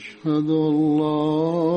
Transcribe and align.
أشهد 0.00 0.50
أن 0.50 0.98
لا 0.98 1.69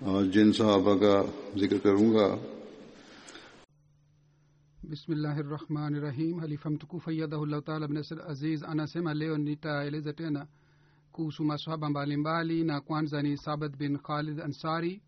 اور 0.00 0.24
جن 0.24 0.52
صحابہ 0.52 0.98
کا 0.98 1.22
ذکر 1.56 1.78
کروں 1.78 2.12
گا۔ 2.14 2.36
بسم 4.90 5.12
اللہ 5.12 5.28
الرحمن 5.28 5.94
الرحیم۔ 5.94 6.40
علی 6.40 6.56
فمتکو 6.56 6.98
فیدہ 6.98 7.36
اللہ 7.36 7.60
تعالی 7.60 7.86
بن 7.86 8.02
سر 8.02 8.20
عزیز 8.30 8.64
انا 8.64 8.86
سما 8.86 9.10
و 9.32 9.36
نیتا 9.36 9.80
الیزتینا 9.80 10.40
کوسما 11.10 11.56
صحابہ 11.56 11.88
بالیمبالی 11.88 12.62
ناکوان 12.62 13.06
زنی 13.06 13.36
ثابت 13.36 13.70
بن 13.78 13.96
خالد 13.96 14.40
انصاری۔ 14.40 14.98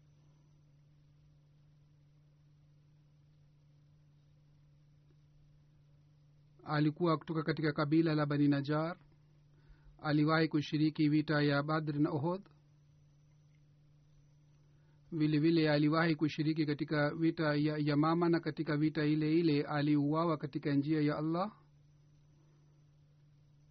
alikuwa 6.65 7.19
kutoka 7.19 7.43
katika 7.43 7.73
kabila 7.73 8.15
la 8.15 8.27
bani 8.27 8.49
najar 8.49 8.97
aliwahi 10.03 10.49
kushiriki 10.49 11.09
vita 11.09 11.43
ya 11.43 11.63
badri 11.63 11.99
na 11.99 12.11
ohod 12.11 12.41
vile 15.13 15.39
vile 15.39 15.71
aliwahi 15.71 16.15
kushiriki 16.15 16.67
katika 16.67 17.15
vita 17.15 17.55
ya 17.55 17.79
yamama 17.79 18.29
na 18.29 18.41
katika 18.41 18.77
vita 18.77 19.05
ile 19.05 19.39
ile 19.41 19.63
aliuawa 19.63 20.37
katika 20.37 20.75
njia 20.75 21.01
ya 21.01 21.19
allah. 21.19 21.53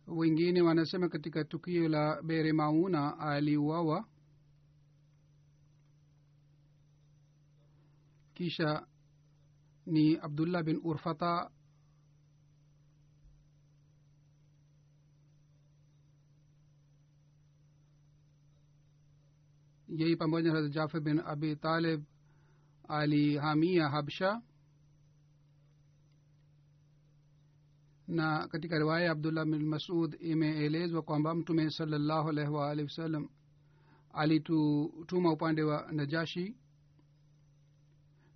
Wengine 0.07 0.61
wanasema 0.61 1.09
katika 1.09 1.43
tukio 1.43 1.89
la 1.89 2.21
bere 2.21 2.53
mauna 2.53 3.19
aliuawa. 3.19 4.05
Kisha 8.33 8.87
ni 9.85 10.17
abdullah 10.17 10.63
bin 10.63 10.81
urfata 10.83 11.51
yeye 19.89 20.15
pamoja 20.15 20.53
na 20.53 20.69
jafar 20.69 21.01
bin 21.01 21.19
abi 21.19 21.55
talib 21.55 22.03
alihamia 22.87 23.89
habsha. 23.89 24.41
Na 28.07 28.47
katika 28.47 28.77
riwaya 28.79 29.05
ya 29.05 29.11
abdullah 29.11 29.45
bin 29.45 29.67
masud 29.67 30.15
imeelezwa 30.21 31.01
kwamba 31.01 31.35
mtume 31.35 31.69
salallahu 31.69 32.29
alaihi 32.29 32.51
waalihi 32.51 32.87
wasallam 32.87 33.29
alitutuma 34.13 35.31
upande 35.33 35.63
wa 35.63 35.91
najashi. 35.91 36.55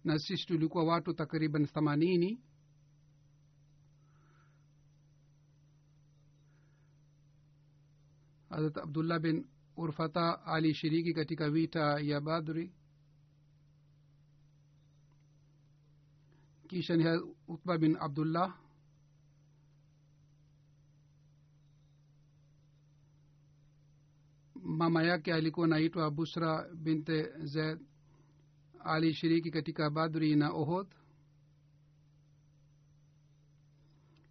Na 0.03 0.19
sisi 0.19 0.45
tulikuwa 0.47 0.83
watu 0.83 1.13
takriban 1.13 1.65
themanini. 1.67 2.39
Hazrat 8.49 8.77
abdullah 8.77 9.19
bin 9.19 9.45
urfata 9.77 10.45
alishiriki 10.45 11.13
katika 11.13 11.49
vita 11.49 11.99
ya 11.99 12.21
badri. 12.21 12.73
Kisha 16.67 16.95
ni 16.97 17.05
utba 17.47 17.77
bin 17.77 17.97
abdullah. 17.99 18.53
Mama 24.63 25.03
yake 25.03 25.33
alikuwa 25.33 25.67
naitwa 25.67 26.11
busra 26.11 26.67
binte 26.75 27.45
zaid. 27.45 27.79
Alishiriki 28.83 29.51
katika 29.51 29.89
badri 29.89 30.35
na 30.35 30.51
ohod 30.51 30.87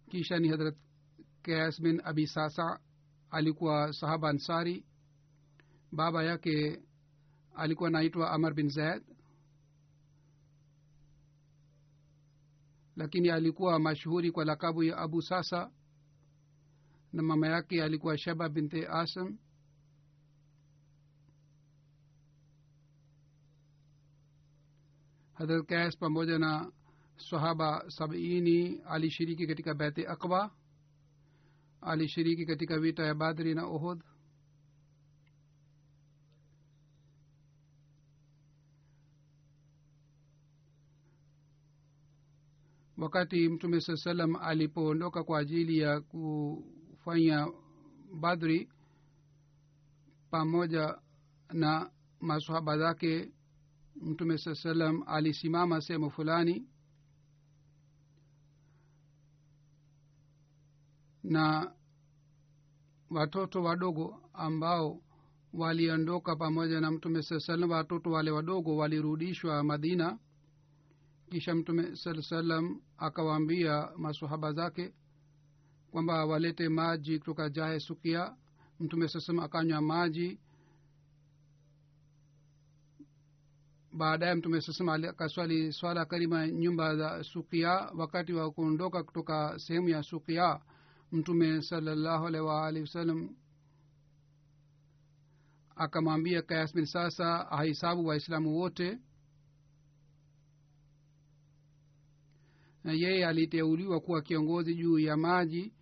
kisha 0.09 0.39
ni 0.39 0.47
hadrat 0.47 0.75
kas 1.41 1.81
bin 1.81 2.01
abi 2.03 2.27
sasa. 2.27 2.79
Alikuwa 3.29 3.93
sahaba 3.93 4.29
ansari 4.29 4.85
baba 5.95 6.23
yake 6.23 6.79
alikuwa 7.55 7.89
naitwa 7.89 8.31
amar 8.31 8.53
bin 8.53 8.69
zaid 8.69 9.03
lakini 12.95 13.29
alikuwa 13.29 13.79
mashuhuri 13.79 14.31
kwa 14.31 14.45
lakabu 14.45 14.83
ya 14.83 14.97
abu 14.97 15.21
sasa. 15.21 15.71
Na 17.13 17.23
mama 17.23 17.47
yake 17.47 17.83
alikuwa 17.83 18.17
shaba 18.17 18.49
binte 18.49 18.87
asam. 18.87 19.37
Hadrat 25.33 25.65
kas 25.67 25.97
pamoja 25.97 26.39
na 26.39 26.71
sahaba 27.17 27.83
sabini 27.89 28.81
alishiriki 28.85 29.47
katika 29.47 29.73
bete 29.73 30.07
akba 30.07 30.51
alishiriki 31.81 32.45
katika 32.45 32.79
vita 32.79 33.03
ya 33.05 33.13
badri 33.15 33.55
na 33.55 33.65
ohod 33.65 34.03
wakati 43.03 43.49
mtume 43.49 43.81
saa 43.81 43.95
salam 43.95 44.35
alipoondoka 44.35 45.23
kwa 45.23 45.39
ajili 45.39 45.77
ya 45.77 46.01
kufanya 46.01 47.47
badri 48.19 48.69
pamoja 50.31 50.97
na 51.53 51.91
masohaba 52.19 52.77
zake 52.77 53.31
mtume 54.01 54.37
saa 54.37 54.55
salam 54.55 55.03
alisimama 55.07 55.81
sehemu 55.81 56.09
fulani 56.11 56.67
na 61.23 61.71
watoto 63.09 63.63
wadogo 63.63 64.29
ambao 64.33 65.01
waliondoka 65.53 66.35
pamoja 66.35 66.81
na 66.81 66.91
mtume 66.91 67.21
saa 67.23 67.39
salam 67.39 67.69
watoto 67.69 68.11
wale 68.11 68.31
wadogo 68.31 68.75
walirudishwa 68.75 69.63
madina 69.63 70.19
kisha 71.33 71.55
mtume 71.55 71.95
saa 71.95 72.21
salam 72.21 72.81
akawaambia 72.97 73.89
masahaba 73.97 74.53
zake 74.53 74.93
kwamba 75.91 76.25
walete 76.25 76.69
maji 76.69 77.19
kutoka 77.19 77.49
jahe 77.49 77.79
sukia. 77.79 78.35
Mtume 78.79 79.07
saa 79.07 79.43
akanywa 79.43 79.81
maji. 79.81 80.39
Baadaye 83.93 84.35
mtume 84.35 84.61
sasema 84.61 84.93
akaswali 84.93 85.73
swala 85.73 86.05
karima 86.05 86.47
nyumba 86.47 86.95
za 86.95 87.23
sukia. 87.23 87.71
Wakati 87.97 88.33
wa 88.33 88.51
kuondoka 88.51 89.03
kutoka 89.03 89.59
sehemu 89.59 89.89
ya 89.89 90.03
sukia 90.03 90.59
mtume 91.11 91.61
salallahu 91.61 92.25
alaihi 92.27 92.47
waalihi 92.47 92.81
wasallam 92.85 93.35
akamwambia 95.75 96.41
kayasmin 96.41 96.85
sasa 96.85 97.51
ahisabu 97.51 98.05
waislamu 98.05 98.57
wote 98.57 98.97
na 102.83 102.93
yeye 102.93 103.25
aliteuliwa 103.27 103.99
kuwa 103.99 104.21
kiongozi 104.21 104.75
juu 104.75 104.99
ya 104.99 105.17
maji. 105.17 105.73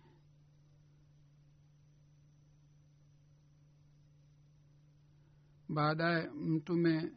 Baadaye 5.68 6.30
mtume 6.30 7.12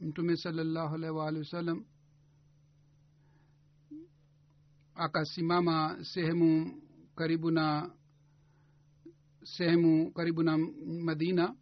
mtume 0.00 0.36
salallahu 0.36 0.94
alaihi 0.94 1.16
waalihi 1.16 1.44
wasallam 1.44 1.84
akasimama 4.94 6.04
sehemu 6.04 6.82
karibu 7.16 7.50
na 7.50 7.94
sehemu 9.44 10.12
karibu 10.12 10.42
na 10.42 10.58
madina 11.04 11.56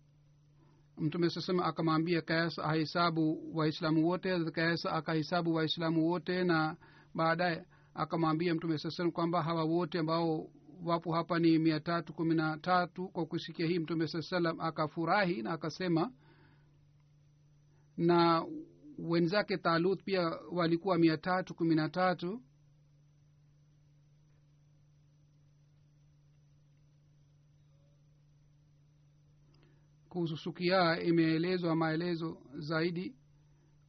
mtume 0.98 1.30
sasema 1.30 1.64
akamwambia 1.64 2.20
kayas 2.22 2.58
ahesabu 2.58 3.50
waislamu 3.58 4.08
wote 4.08 4.44
kayas 4.50 4.86
akahesabu 4.86 5.54
waislamu 5.54 6.06
wote. 6.08 6.44
Na 6.44 6.76
baadaye 7.14 7.64
akamwambia 7.94 8.54
mtume 8.54 8.78
sasem 8.78 9.10
kwamba 9.12 9.42
hawa 9.42 9.64
wote 9.64 9.98
ambao 9.98 10.50
wapo 10.84 11.12
hapa 11.12 11.38
ni 11.38 11.58
mia 11.58 11.80
tatu 11.80 12.12
kumi 12.12 12.34
na 12.34 12.58
tatu. 12.58 13.08
Kwa 13.08 13.26
kusikia 13.26 13.66
hii 13.66 13.78
mtume 13.78 14.06
saa 14.08 14.22
salam 14.22 14.60
akafurahi 14.60 15.42
na 15.42 15.52
akasema 15.52 16.10
na 17.96 18.46
wenzake 18.98 19.56
talut 19.56 20.02
pia 20.04 20.38
walikuwa 20.52 20.98
mia 20.98 21.16
tatu 21.16 21.54
kumi 21.54 21.74
na 21.74 21.88
tatu 21.88 22.42
kuhusu 30.12 30.36
sukia 30.36 31.00
imeelezwa 31.02 31.76
maelezo 31.76 32.38
zaidi 32.54 33.16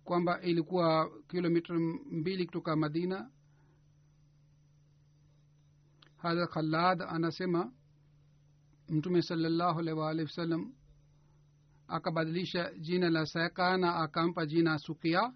kwamba 0.03 0.41
ilikuwa 0.41 1.11
kilomita 1.27 1.73
mbili 2.11 2.45
kutoka 2.45 2.75
madina. 2.75 3.29
Hadha 6.17 6.47
khalad 6.47 7.01
anasema 7.01 7.71
mtume 8.89 9.21
salallahu 9.21 9.79
alaihi 9.79 9.99
waalihi 9.99 10.25
wasallam 10.25 10.73
akabadilisha 11.87 12.73
jina 12.73 13.09
la 13.09 13.25
na 13.77 13.95
akampa 13.95 14.45
jina 14.45 14.77
sukia. 14.79 15.33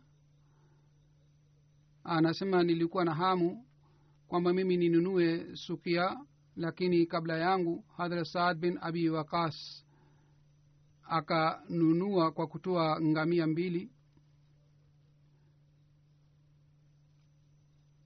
Anasema 2.03 2.63
nilikuwa 2.63 3.05
na 3.05 3.13
hamu 3.15 3.65
kwamba 4.27 4.53
mimi 4.53 4.77
ninunue 4.77 5.55
sukia 5.55 6.19
lakini 6.55 7.05
kabla 7.05 7.37
yangu 7.37 7.85
hadhrat 7.97 8.25
saad 8.27 8.57
bin 8.59 8.77
abi 8.81 9.09
waqas 9.09 9.86
akanunua 11.09 12.31
kwa 12.31 12.47
kutoa 12.47 13.01
ngamia 13.01 13.47
mbili. 13.47 13.91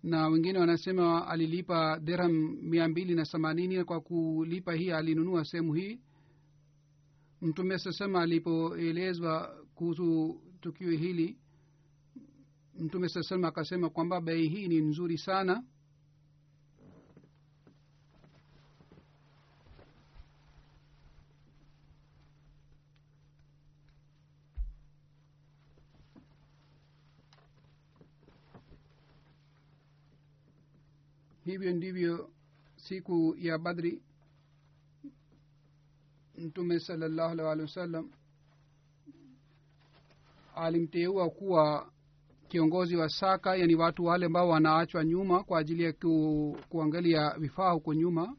Na 0.04 0.28
wengine 0.28 0.60
wanasema 0.60 1.28
alilipa 1.28 2.00
dirham 2.00 2.58
mia 2.62 2.88
mbili 2.88 3.16
na 3.16 3.26
themanini 3.26 3.84
kwa 3.84 4.02
kulipa 4.02 4.74
hii 4.74 4.92
alinunua 4.92 5.46
sehemu 5.46 5.74
hii. 5.74 6.00
Mtume 7.42 7.78
sasema 7.80 8.22
alipoelezwa 8.22 9.56
kuhusu 9.76 10.42
tukio 10.62 10.92
hili 10.92 11.38
mtume 12.80 13.10
sasema 13.10 13.48
akasema 13.48 13.90
kwamba 13.90 14.22
bei 14.22 14.48
hii 14.50 14.68
ni 14.68 14.82
nzuri 14.82 15.18
sana 15.18 15.64
hivyo 31.46 31.74
ndivyo 31.74 32.30
siku 32.76 33.36
ya 33.38 33.58
badri. 33.58 34.02
Mtume 36.38 36.80
salallahu 36.80 37.32
alih 37.32 37.46
walih 37.46 37.62
wasallam 37.66 38.12
alimteua 40.56 41.30
kuwa 41.30 41.92
kiongozi 42.48 42.96
wa 42.96 43.10
saka 43.10 43.56
yani 43.56 43.76
watu 43.76 44.04
wale 44.06 44.26
ambao 44.26 44.50
wanaachwa 44.50 45.06
nyuma 45.06 45.44
kwa 45.44 45.60
ajili 45.60 45.84
ya 45.84 45.94
ku, 45.94 46.58
kuangalia 46.70 47.36
vifaa 47.40 47.72
huko 47.72 47.94
nyuma. 47.94 48.36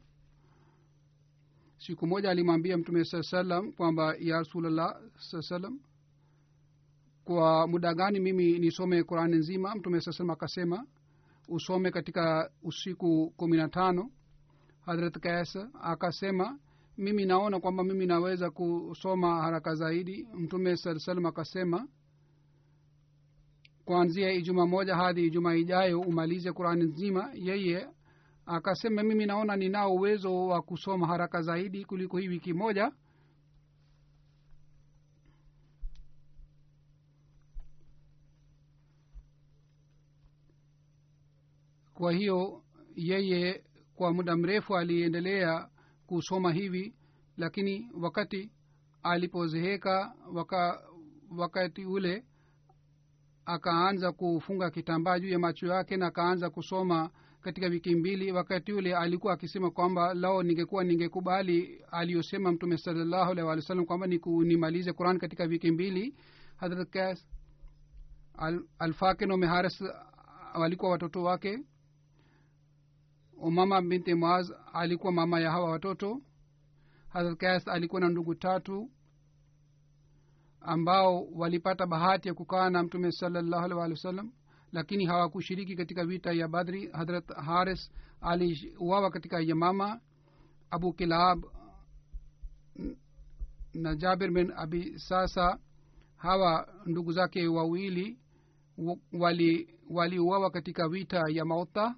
Siku 1.77 2.07
moja 2.07 2.29
alimwambia 2.31 2.77
mtume 2.77 3.05
saa 3.05 3.23
salam 3.23 3.71
kwamba 3.71 4.15
ya 4.19 4.37
rasulllah 4.37 5.01
saa 5.17 5.41
salam 5.41 5.79
kwa 7.23 7.67
muda 7.67 7.93
gani 7.93 8.19
mimi 8.19 8.59
nisome 8.59 9.03
qurani 9.03 9.35
nzima? 9.35 9.75
Mtume 9.75 10.01
saa 10.01 10.11
salam 10.11 10.29
akasema 10.29 10.85
usome 11.53 11.91
katika 11.91 12.51
usiku 12.63 13.33
kumi 13.37 13.57
na 13.57 13.67
tano 13.69 14.11
hadrat 14.85 15.19
kaisa 15.19 15.69
akasema 15.81 16.59
mimi 16.97 17.25
naona 17.25 17.59
kwamba 17.59 17.83
mimi 17.83 18.05
naweza 18.05 18.49
kusoma 18.51 19.41
haraka 19.41 19.75
zaidi. 19.75 20.27
Mtume 20.33 20.77
saa 20.77 20.99
salam 20.99 21.25
akasema 21.25 21.87
kuanzia 23.85 24.31
ijuma 24.31 24.67
moja 24.67 24.95
hadi 24.95 25.25
ijuma 25.25 25.55
ijayo 25.55 25.99
umalize 26.01 26.51
qurani 26.51 26.83
nzima. 26.83 27.29
Yeye 27.33 27.87
akasema 28.45 29.03
mimi 29.03 29.25
naona 29.25 29.55
ninao 29.55 29.93
uwezo 29.93 30.45
wa 30.47 30.61
kusoma 30.61 31.07
haraka 31.07 31.41
zaidi 31.41 31.85
kuliko 31.85 32.17
hii 32.17 32.27
wiki 32.27 32.53
moja 32.53 32.91
kwa 41.93 42.11
hiyo 42.13 42.63
yeye 42.95 43.63
kwa 43.95 44.13
muda 44.13 44.35
mrefu 44.37 44.77
aliendelea 44.77 45.69
kusoma 46.07 46.51
hivi 46.53 46.95
lakini 47.37 47.89
wakati 48.01 48.51
alipozeheka 49.03 50.13
waka, 50.33 50.83
wakati 51.37 51.85
ule 51.85 52.25
akaanza 53.45 54.11
kufunga 54.11 54.69
kitambaa 54.69 55.19
juu 55.19 55.29
ya 55.29 55.39
macho 55.39 55.67
yake 55.67 55.97
na 55.97 56.07
akaanza 56.07 56.49
kusoma 56.49 57.09
katika 57.41 57.67
wiki 57.67 57.95
mbili 57.95 58.31
wakati 58.31 58.73
ule 58.73 58.95
alikuwa 58.95 59.33
akisema 59.33 59.71
kwamba 59.71 60.13
lao 60.13 60.43
ningekuwa 60.43 60.83
ningekubali 60.83 61.83
aliyosema 61.91 62.51
mtume 62.51 62.77
salallahu 62.77 63.31
alaihi 63.31 63.49
wa 63.49 63.61
sallam 63.61 63.85
kwamba 63.85 64.07
nimalize 64.07 64.93
quran 64.93 65.19
katika 65.19 65.43
wiki 65.43 65.71
mbili. 65.71 66.15
Hadrat 66.55 67.17
al, 68.37 68.63
alfakin 68.79 69.37
meharis 69.37 69.83
walikuwa 70.59 70.91
watoto 70.91 71.23
wake 71.23 71.59
umama 73.37 73.81
binti 73.81 74.13
moaz 74.13 74.51
alikuwa 74.73 75.13
mama 75.13 75.39
ya 75.39 75.51
hawa 75.51 75.71
watoto. 75.71 76.21
Hadrat 77.09 77.37
kas 77.39 77.67
alikuwa 77.67 78.01
na 78.01 78.09
ndugu 78.09 78.35
tatu 78.35 78.91
ambao 80.61 81.25
walipata 81.25 81.85
bahati 81.87 82.27
ya 82.27 82.33
kukaa 82.33 82.69
na 82.69 82.83
mtume 82.83 83.11
salallahu 83.11 83.65
alih 83.65 83.77
walih 83.77 83.93
wa 83.97 84.01
sallam 84.01 84.31
lakini 84.71 85.05
hawakushiriki 85.05 85.75
katika 85.75 86.05
vita 86.05 86.31
ya 86.33 86.47
badri. 86.47 86.87
Hadrat 86.91 87.27
haris 87.35 87.91
aliuawa 88.21 89.11
katika 89.11 89.39
yamama 89.41 90.01
abu 90.69 90.93
kilab 90.93 91.43
na 93.73 93.95
jabir 93.95 94.31
bin 94.31 94.51
abi 94.55 94.99
sasa. 94.99 95.59
Hawa 96.15 96.67
ndugu 96.85 97.11
zake 97.11 97.47
wawili 97.47 98.19
wali 99.13 99.75
waliuawa 99.89 100.51
katika 100.51 100.89
vita 100.89 101.23
ya 101.29 101.45
mauta 101.45 101.95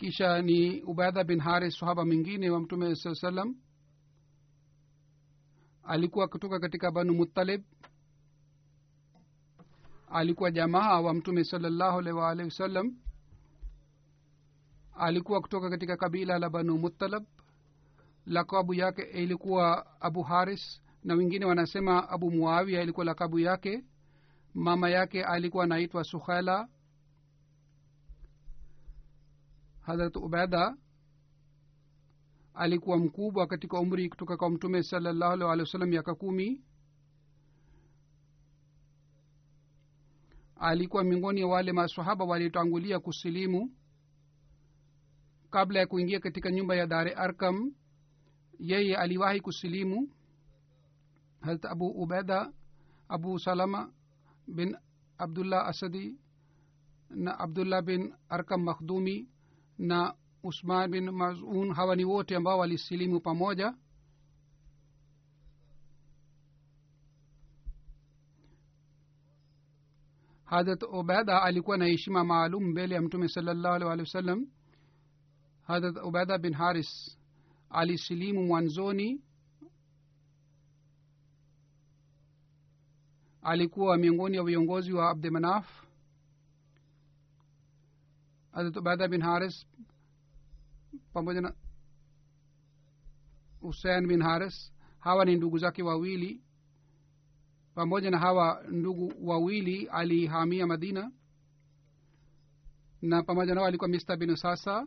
kisha 0.00 0.42
ni 0.42 0.82
ubaidha 0.82 1.24
bin 1.24 1.40
haris 1.40 1.78
sahaba 1.78 2.04
mwingine 2.04 2.50
wa 2.50 2.60
mtume 2.60 2.94
saa 2.96 3.14
salam 3.14 3.56
alikuwa 5.82 6.28
kutoka 6.28 6.58
katika 6.60 6.90
banu 6.90 7.14
muttalib. 7.14 7.62
Alikuwa 10.10 10.50
jamaa 10.50 11.00
wa 11.00 11.14
mtume 11.14 11.44
salallahu 11.44 11.98
alaihi 11.98 12.18
waalihi 12.18 12.44
wasallam. 12.48 12.96
Alikuwa 14.94 15.40
kutoka 15.40 15.70
katika 15.70 15.96
kabila 15.96 16.38
la 16.38 16.50
banu 16.50 16.78
muttalab 16.78 17.24
lakabu 18.26 18.74
yake 18.74 19.02
ilikuwa 19.02 19.86
abu 20.00 20.22
haris 20.22 20.82
na 21.04 21.14
wengine 21.14 21.44
wanasema 21.44 22.08
abu 22.08 22.30
muawia 22.30 22.82
ilikuwa 22.82 23.06
lakabu 23.06 23.38
yake. 23.38 23.84
Mama 24.54 24.90
yake 24.90 25.24
alikuwa 25.24 25.64
anaitwa 25.64 26.04
sukhaila 26.04 26.68
hadrat 29.80 30.16
ubeda 30.16 30.76
alikuwa 32.54 32.98
mkubwa 32.98 33.46
katika 33.46 33.78
umri 33.80 34.08
kutoka 34.08 34.36
kwa 34.36 34.50
mtume 34.50 34.82
salallahu 34.82 35.32
alih 35.32 35.46
walih 35.46 35.64
wa 35.64 35.70
sallam 35.72 35.88
miaka 35.88 36.14
kumi. 36.14 36.62
Alikuwa 40.56 41.04
miongoni 41.04 41.44
wale 41.44 41.72
masahaba 41.72 42.24
waliotangulia 42.24 43.00
kusilimu 43.00 43.72
kabla 45.50 45.78
ya 45.80 45.86
kuingia 45.86 46.20
katika 46.20 46.50
nyumba 46.50 46.74
ya 46.76 46.86
dare 46.86 47.12
arkam 47.14 47.72
yeye 48.58 48.96
aliwahi 48.96 49.40
kusilimu 49.40 50.10
harat 51.40 51.64
abu 51.64 51.86
ubeda 51.88 52.52
abu 53.08 53.38
salama 53.38 53.92
bin 54.48 54.76
abdullah 55.18 55.66
asadi 55.68 56.18
na 57.10 57.38
abdullah 57.38 57.82
bin 57.82 58.14
arkam 58.28 58.62
makhdumi 58.62 59.28
na 59.80 60.14
usman 60.42 60.90
bin 60.90 61.10
mazun 61.10 61.74
hawa 61.74 61.96
ni 61.96 62.04
wote 62.04 62.36
ambao 62.36 62.58
walisilimu 62.58 63.20
pamoja. 63.20 63.74
Hadrat 70.44 70.82
ubeda 70.82 71.42
alikuwa 71.42 71.76
na 71.76 71.84
heshima 71.86 72.24
maalum 72.24 72.64
mbele 72.64 72.94
ya 72.94 73.02
mtume 73.02 73.28
salallahu 73.28 73.74
alih 73.74 73.86
walih 73.88 74.04
wa 74.04 74.10
sallam 74.10 74.46
hadrat 75.62 75.96
ubeda 76.04 76.38
bin 76.38 76.52
haris 76.54 77.18
alisilimu 77.70 78.46
mwanzoni. 78.46 79.22
Alikuwa 83.42 83.96
miongoni 83.96 84.36
ya 84.36 84.42
viongozi 84.44 84.92
wa 84.92 85.10
abdemanaf 85.10 85.66
hadrat 88.52 88.76
ubeda 88.76 89.08
bin 89.08 89.22
haris 89.22 89.66
pamoja 91.12 91.40
na 91.40 91.54
husein 93.60 94.06
bin 94.06 94.22
haris 94.22 94.72
hawa 94.98 95.24
ni 95.24 95.36
ndugu 95.36 95.58
zake 95.58 95.82
wawili 95.82 96.42
pamoja 97.74 98.10
na 98.10 98.18
hawa 98.18 98.64
ndugu 98.68 99.12
wawili 99.28 99.86
alihamia 99.86 100.66
madina 100.66 101.10
na 103.02 103.22
pamoja 103.22 103.54
nao 103.54 103.64
alikuwa 103.64 103.88
mista 103.88 104.16
bin 104.16 104.36
sasa. 104.36 104.86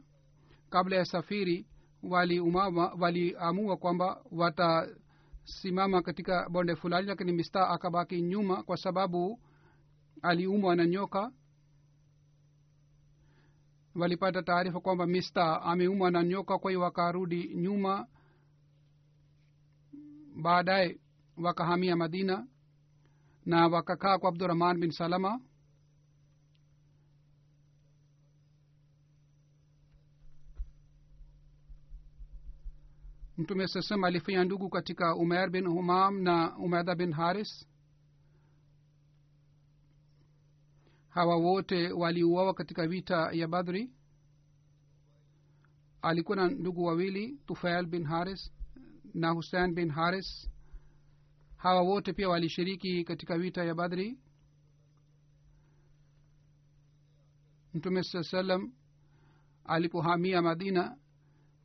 Kabla 0.70 0.96
ya 0.96 1.06
safiri 1.06 1.68
waliamua 2.04 2.94
wali 3.00 3.36
kwamba 3.80 4.22
watasimama 4.32 6.02
katika 6.02 6.50
bonde 6.50 6.76
fulani 6.76 7.08
lakini 7.08 7.32
mista 7.32 7.70
akabaki 7.70 8.22
nyuma 8.22 8.64
kwa 8.64 8.78
sababu 8.78 9.40
aliumwa 10.22 10.76
na 10.76 10.86
nyoka 10.86 11.32
walipata 13.96 14.44
taarifa 14.44 14.80
kwamba 14.80 15.08
mista 15.08 15.62
ameumwa 15.62 16.12
na 16.12 16.24
nyoka 16.24 16.58
kwa 16.58 16.72
hiyo 16.72 16.82
wakarudi 16.82 17.56
nyuma. 17.56 18.08
Baadaye 20.42 21.00
wakahamia 21.38 21.96
madina 21.96 22.48
na 23.46 23.68
wakakaa 23.68 24.18
kwa 24.18 24.30
abdurahman 24.30 24.80
bin 24.80 24.92
salama. 24.92 25.40
Mtume 33.38 33.68
sasam 33.68 34.04
alifanya 34.04 34.44
ndugu 34.44 34.70
katika 34.70 35.16
umer 35.16 35.50
bin 35.50 35.68
humam 35.68 36.22
na 36.22 36.58
umedha 36.58 36.96
bin 36.96 37.12
haris 37.14 37.68
hawa 41.14 41.36
wote 41.36 41.92
waliuawa 41.92 42.54
katika 42.54 42.88
vita 42.88 43.30
ya 43.32 43.48
badhri 43.48 43.92
alikuwa 46.02 46.36
na 46.38 46.48
ndugu 46.48 46.84
wawili 46.84 47.40
tufail 47.46 47.86
bin 47.86 48.04
haris 48.04 48.52
na 49.14 49.30
husein 49.30 49.74
bin 49.74 49.90
haris. 49.90 50.50
Hawa 51.58 51.82
wote 51.82 52.14
pia 52.14 52.30
walishiriki 52.30 53.04
katika 53.04 53.38
vita 53.38 53.64
ya 53.64 53.76
badhri 53.76 54.20
mtume 57.74 58.04
saa 58.04 58.24
salam 58.24 58.74
alipohamia 59.66 60.42
madina 60.42 60.98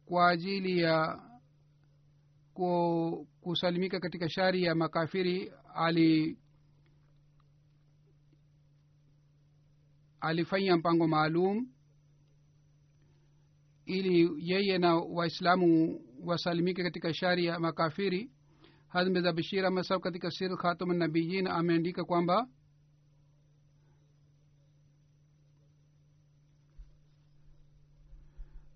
kwa 0.07 0.29
ajili 0.31 0.79
ya 0.79 1.23
kusalimika 3.41 4.01
katika 4.01 4.29
shari 4.29 4.63
ya 4.63 4.75
makafiri 4.75 5.53
ali 5.75 6.39
alifanya 10.21 10.77
mpango 10.77 11.09
maalum 11.09 11.67
ili 13.87 14.31
yeye 14.51 14.79
na 14.79 14.95
waislamu 14.97 16.01
wasalimike 16.25 16.83
katika 16.83 17.15
shari 17.15 17.45
ya 17.45 17.59
makafiri. 17.61 18.31
Hazmeza 18.89 19.33
bashir 19.33 19.67
ahmad 19.67 20.01
katika 20.01 20.31
sir 20.31 20.57
khatum 20.57 20.93
nabiyin 20.93 21.47
ameandika 21.47 22.05
kwamba 22.05 22.49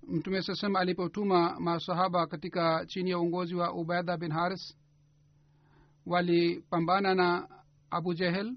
mtume 0.08 0.42
sasema 0.42 0.80
alipotuma 0.80 1.60
masahaba 1.60 2.26
katika 2.26 2.86
chini 2.86 3.10
ya 3.10 3.18
uongozi 3.18 3.54
wa 3.54 3.72
ubaidha 3.74 4.16
bin 4.16 4.32
haris 4.32 4.76
walipambana 6.06 7.14
na 7.14 7.48
abu 7.90 8.14
jehel 8.14 8.56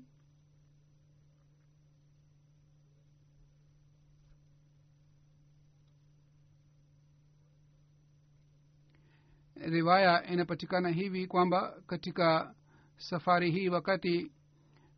riwaya 9.66 10.28
inapatikana 10.28 10.90
hivi 10.90 11.28
kwamba 11.28 11.82
katika 11.88 12.56
safari 12.98 13.52
hii 13.52 13.70
wakati 13.70 14.32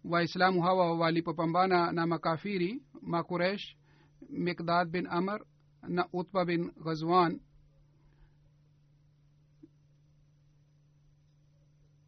waislamu 0.06 0.62
hawa 0.62 0.98
walipopambana 0.98 1.92
na 1.92 2.08
makafiri 2.08 2.84
makuresh 3.02 3.76
mikdad 4.30 4.90
bin 4.90 5.08
amr 5.08 5.46
na 5.88 6.08
utba 6.14 6.46
bin 6.46 6.72
ghazwan 6.84 7.40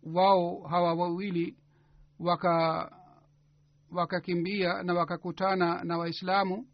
wao 0.04 0.62
hawa 0.68 0.94
wawili 0.94 1.58
waka 2.20 2.92
wakakimbia 3.92 4.84
na 4.84 4.94
wakakutana 4.94 5.84
na 5.84 5.98
waislamu 5.98 6.68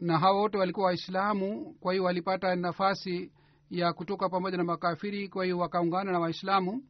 na 0.00 0.18
hawa 0.18 0.40
wote 0.40 0.58
walikuwa 0.58 0.86
waislamu 0.86 1.74
kwa 1.80 1.92
hiyo 1.92 2.04
walipata 2.04 2.56
nafasi 2.56 3.32
ya 3.70 3.92
kutoka 3.92 4.28
pamoja 4.28 4.56
na 4.56 4.64
makafiri 4.64 5.28
kwa 5.28 5.44
hiyo 5.44 5.58
wakaungana 5.58 6.12
na 6.12 6.18
waislamu. 6.18 6.84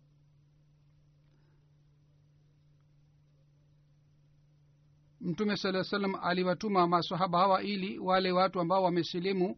Mtume 5.21 5.57
saa 5.57 5.85
salam 5.85 6.15
aliwatuma 6.23 6.87
masahaba 6.87 7.39
hawa 7.39 7.63
ili 7.63 7.99
wale 7.99 8.33
watu 8.33 8.61
ambao 8.61 8.83
wamesilimu 8.83 9.57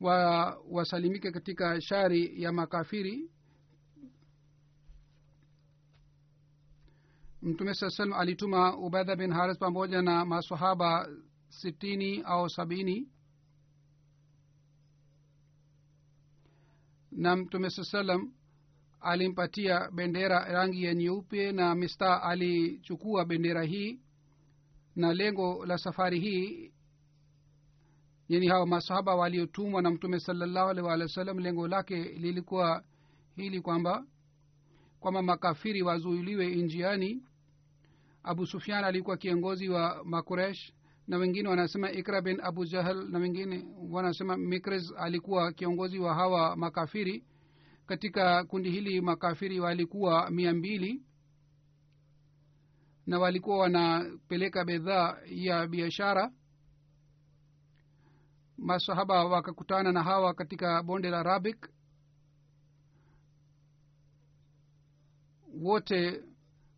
wa 0.00 0.16
wasalimike 0.70 1.30
katika 1.30 1.80
shari 1.80 2.42
ya 2.42 2.52
makafiri. 2.52 3.30
Mtume 7.42 7.74
saa 7.74 7.90
salam 7.90 8.12
alituma 8.12 8.76
ubadha 8.76 9.16
bin 9.16 9.32
haris 9.32 9.58
pamoja 9.58 10.02
na 10.02 10.24
masahaba 10.24 11.08
sitini 11.48 12.22
au 12.22 12.50
sabini. 12.50 13.08
Na 17.12 17.36
mtume 17.36 17.70
saa 17.70 17.84
salam 17.84 18.32
alimpatia 19.00 19.90
bendera 19.90 20.44
rangi 20.52 20.84
ya 20.84 20.94
nyeupe 20.94 21.52
na 21.52 21.74
mista 21.74 22.22
alichukua 22.22 23.24
bendera 23.24 23.62
hii. 23.64 24.00
Na 24.96 25.14
lengo 25.14 25.66
la 25.66 25.78
safari 25.78 26.20
hii 26.20 26.72
yani 28.28 28.46
hawa 28.48 28.66
masahaba 28.66 29.14
waliotumwa 29.14 29.82
na 29.82 29.90
mtume 29.90 30.20
salallahu 30.20 30.68
alih 30.70 30.84
walih 30.84 31.02
wa 31.06 31.08
sallam 31.12 31.38
lengo 31.38 31.68
lake 31.68 31.96
lilikuwa 32.02 32.84
hili 33.36 33.60
kwamba 33.60 34.06
kwamba 35.00 35.22
makafiri 35.22 35.82
wazuiliwe 35.82 36.56
njiani. 36.56 37.22
Abu 38.22 38.46
sufian 38.46 38.84
alikuwa 38.84 39.16
kiongozi 39.16 39.68
wa 39.68 40.04
makuresh 40.04 40.72
na 41.08 41.16
wengine 41.18 41.48
wanasema 41.48 41.92
ikra 41.92 42.20
bin 42.20 42.40
abu 42.42 42.64
jahal 42.64 43.08
na 43.10 43.18
wengine 43.18 43.64
wanasema 43.90 44.36
mikres 44.36 44.92
alikuwa 44.96 45.52
kiongozi 45.52 45.98
wa 45.98 46.14
hawa 46.14 46.56
makafiri. 46.56 47.24
Katika 47.86 48.44
kundi 48.44 48.70
hili 48.70 49.00
makafiri 49.00 49.60
walikuwa 49.60 50.30
mia 50.30 50.54
mbili 50.54 51.02
na 53.06 53.18
walikuwa 53.18 53.58
wanapeleka 53.58 54.64
bidhaa 54.64 55.18
ya 55.26 55.66
biashara. 55.66 56.32
Masahaba 58.58 59.24
wakakutana 59.24 59.92
na 59.92 60.02
hawa 60.02 60.34
katika 60.34 60.82
bonde 60.82 61.10
la 61.10 61.22
rabik. 61.22 61.68
Wote 65.60 66.22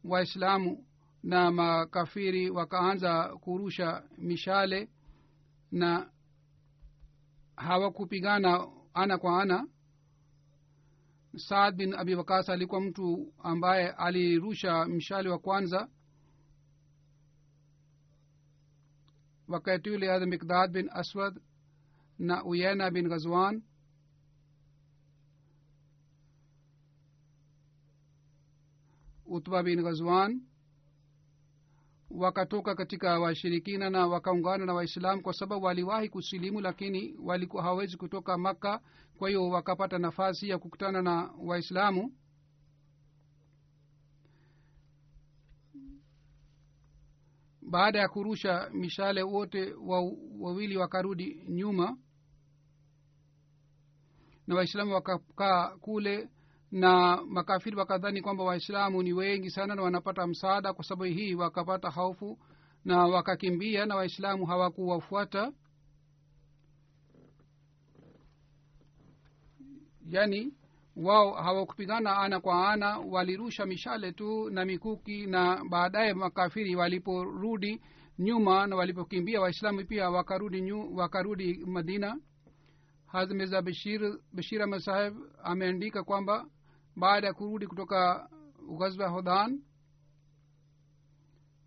waislamu 0.04 0.86
na 1.22 1.50
makafiri 1.50 2.50
wakaanza 2.50 3.37
kurusha 3.37 4.02
mishale 4.18 4.88
na 5.72 6.11
hawakupigana 7.56 8.68
ana 8.94 9.18
kwa 9.18 9.42
ana. 9.42 9.68
Saad 11.37 11.76
bin 11.76 11.94
abi 11.94 12.14
wakas 12.14 12.48
alikuwa 12.48 12.80
mtu 12.80 13.33
ambaye 13.42 13.88
alirusha 13.90 14.85
mshale 14.85 15.28
wa 15.28 15.38
kwanza. 15.38 15.88
Wakati 19.48 19.90
ule 19.90 20.26
mikdad 20.26 20.72
bin 20.72 20.90
aswad 20.92 21.40
na 22.18 22.44
uyena 22.44 22.90
bin 22.90 23.09
ghazwan. 23.09 23.62
Utba 29.26 29.62
bin 29.62 29.83
ghazwan 29.83 30.49
wakatoka 32.11 32.75
katika 32.75 33.18
washirikina 33.20 33.90
na 33.90 34.07
wakaungana 34.07 34.66
na 34.66 34.75
waislamu 34.75 35.23
kwa 35.23 35.33
sababu 35.33 35.66
waliwahi 35.66 36.09
kusilimu 36.09 36.61
lakini 36.61 37.16
walikuwa 37.23 37.62
hawawezi 37.62 37.96
kutoka 37.96 38.38
makka 38.38 38.81
kwa 39.18 39.29
hiyo 39.29 39.49
wakapata 39.49 39.99
nafasi 39.99 40.49
ya 40.49 40.59
kukutana 40.59 41.03
na 41.03 41.31
waislamu. 41.38 42.12
Baada 47.62 47.99
ya 47.99 48.09
kurusha 48.09 48.70
mishale 48.73 49.23
wote 49.23 49.75
wawili 50.40 50.77
wakarudi 50.77 51.44
nyuma 51.49 51.99
na 54.46 54.55
waislamu 54.55 54.94
wakakaa 54.94 55.68
kule 55.77 56.29
na 56.70 57.22
makafiri 57.22 57.76
wakadhani 57.76 58.22
kwamba 58.22 58.44
waislamu 58.44 59.02
ni 59.02 59.12
wengi 59.12 59.50
sana 59.50 59.74
na 59.74 59.83
wanapata 59.83 60.26
msaada 60.26 60.72
kwa 60.72 60.85
sababu 60.85 61.04
hii 61.04 61.35
wakapata 61.35 61.88
hofu 61.90 62.38
na 62.85 63.06
wakakimbia 63.06 63.87
na 63.87 63.96
waislamu 63.96 64.46
hawakuwafuata. 64.46 65.52
Yani 70.06 70.54
wao 70.96 71.33
hawakupigana 71.33 72.18
ana 72.18 72.40
kwa 72.40 72.72
ana 72.72 72.98
walirusha 72.98 73.66
mishale 73.66 74.12
tu 74.12 74.50
na 74.50 74.64
mikuki 74.64 75.26
na 75.26 75.64
baadaye 75.70 76.14
makafiri 76.14 76.76
waliporudi 76.76 77.80
nyuma 78.18 78.66
na 78.66 78.76
walipokimbia 78.76 79.40
waislamu 79.40 79.85
pia 79.87 80.11
wakarudi 80.11 80.61
nyu, 80.61 80.96
wakarudi 80.96 81.64
madina. 81.66 82.18
Hazmeza 83.06 83.62
bashir 83.62 84.18
bashir 84.33 84.80
saheb 84.80 85.14
ameandika 85.44 86.02
kwamba 86.04 86.46
baada 86.96 87.26
ya 87.26 87.35
kurudi 87.35 87.66
kutoka 87.66 88.31
ghazwa 88.79 89.09
hodhan 89.09 89.62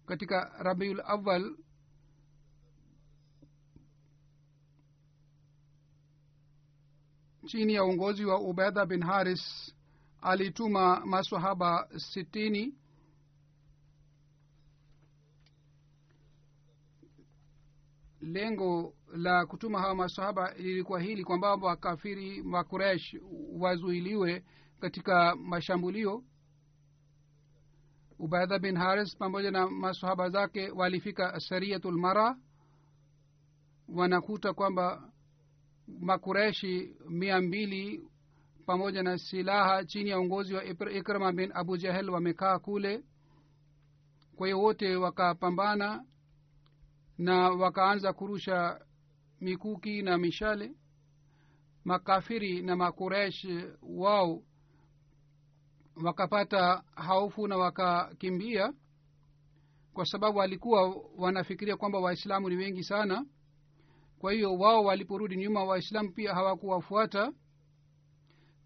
katika 0.06 0.52
rabiul 0.64 1.02
awal 1.06 1.56
chini 7.46 7.74
ya 7.74 7.84
uongozi 7.84 8.26
wa 8.26 8.40
ubedha 8.40 8.86
bin 8.86 9.02
haris 9.04 9.74
alituma 10.22 11.06
masahaba 11.06 11.90
sitini 11.98 12.74
lengo 18.22 18.94
la 19.16 19.46
kutuma 19.46 19.80
hawa 19.82 19.96
masahaba 19.96 20.54
lilikuwa 20.54 21.00
hili 21.02 21.24
kwamba 21.24 21.56
wakafiri 21.56 22.42
wa 22.42 22.64
kuresh 22.64 23.16
wazuiliwe 23.54 24.44
katika 24.84 25.36
mashambulio. 25.36 26.24
Ubaidha 28.19 28.60
bin 28.60 28.78
haris 28.78 29.17
pamoja 29.17 29.52
na 29.52 29.67
masahaba 29.69 30.30
zake 30.30 30.69
walifika 30.72 31.39
sariatulmara 31.39 32.38
wanakuta 33.89 34.54
kwamba 34.54 35.12
makureshi 36.00 36.96
mia 37.10 37.41
mbili 37.41 38.08
pamoja 38.65 39.04
na 39.04 39.17
silaha 39.17 39.86
chini 39.86 40.10
ya 40.10 40.19
uongozi 40.19 40.54
wa 40.54 40.63
ikrama 40.91 41.32
bin 41.32 41.52
abu 41.54 41.78
jahel 41.78 42.10
wamekaa 42.10 42.60
kule. 42.60 43.04
Kwa 44.36 44.48
hiyo 44.48 44.60
wote 44.62 44.96
wakapambana 44.96 46.06
na 47.17 47.50
wakaanza 47.50 48.13
kurusha 48.13 48.86
mikuki 49.41 50.02
na 50.02 50.17
mishale. 50.17 50.72
Makafiri 51.86 52.62
na 52.62 52.76
makuresh 52.76 53.48
wao 53.82 54.43
wakapata 56.04 56.84
haufu 56.96 57.48
na 57.48 57.58
wakakimbia 57.58 58.74
kwa 59.94 60.06
sababu 60.06 60.38
walikuwa 60.38 60.96
wanafikiria 61.18 61.78
kwamba 61.78 62.00
waislamu 62.00 62.50
ni 62.50 62.56
wengi 62.56 62.84
sana. 62.84 63.26
Kwa 64.20 64.34
hiyo 64.34 64.54
wao 64.56 64.84
waliporudi 64.84 65.36
nyuma 65.36 65.64
waislamu 65.64 66.12
pia 66.12 66.34
hawakuwafuata. 66.34 67.34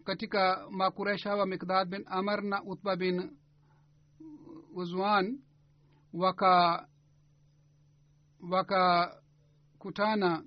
Katika 0.04 0.66
makuresh 0.70 1.24
hawa 1.24 1.46
mikdad 1.46 1.88
bin 1.88 2.04
amar 2.06 2.42
na 2.42 2.62
utba 2.64 2.96
bin 2.96 3.36
uzwan 4.74 5.38
waka 6.12 6.88
wakakutana 8.50 10.44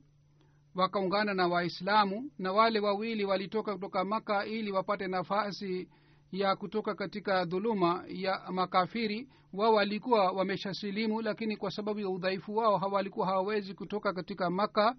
wakaungana 0.75 1.33
na 1.33 1.47
waislamu 1.47 2.31
na 2.37 2.51
wale 2.51 2.79
wawili 2.79 3.25
walitoka 3.25 3.73
kutoka 3.73 4.05
maka 4.05 4.45
ili 4.45 4.71
wapate 4.71 5.07
nafasi 5.07 5.89
ya 6.31 6.55
kutoka 6.55 6.95
katika 6.95 7.45
dhuluma 7.45 8.03
ya 8.07 8.41
makafiri. 8.51 9.29
Wao 9.53 9.73
walikuwa 9.73 10.31
wameshasilimu 10.31 11.21
lakini 11.21 11.57
kwa 11.57 11.71
sababu 11.71 11.99
ya 11.99 12.09
udhaifu 12.09 12.55
wao 12.55 12.77
hawalikuwa 12.77 13.25
hawawezi 13.27 13.73
kutoka 13.73 14.13
katika 14.13 14.49
maka 14.49 14.95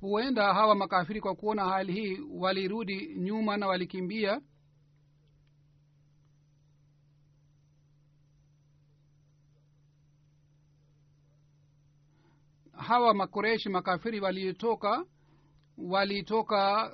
huenda 0.00 0.54
hawa 0.54 0.74
makafiri 0.74 1.20
kwa 1.20 1.34
kuona 1.34 1.64
hali 1.64 1.92
hii 1.92 2.20
walirudi 2.30 3.14
nyuma 3.16 3.56
na 3.56 3.66
walikimbia 3.66 4.40
hawa 12.84 13.14
makoreshi 13.14 13.68
makafiri 13.68 14.20
walitoka 14.20 15.04
walitoka 15.78 16.92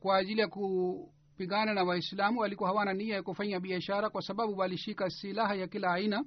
kwa 0.00 0.16
ajili 0.16 0.40
ya 0.40 0.48
kupigana 0.48 1.74
na 1.74 1.84
waislamu 1.84 2.40
walikuwa 2.40 2.68
hawana 2.68 2.92
nia 2.94 3.14
ya 3.14 3.22
kufanya 3.22 3.60
biashara 3.60 4.10
kwa 4.10 4.22
sababu 4.22 4.58
walishika 4.58 5.10
silaha 5.10 5.54
ya 5.54 5.68
kila 5.68 5.92
aina. 5.92 6.24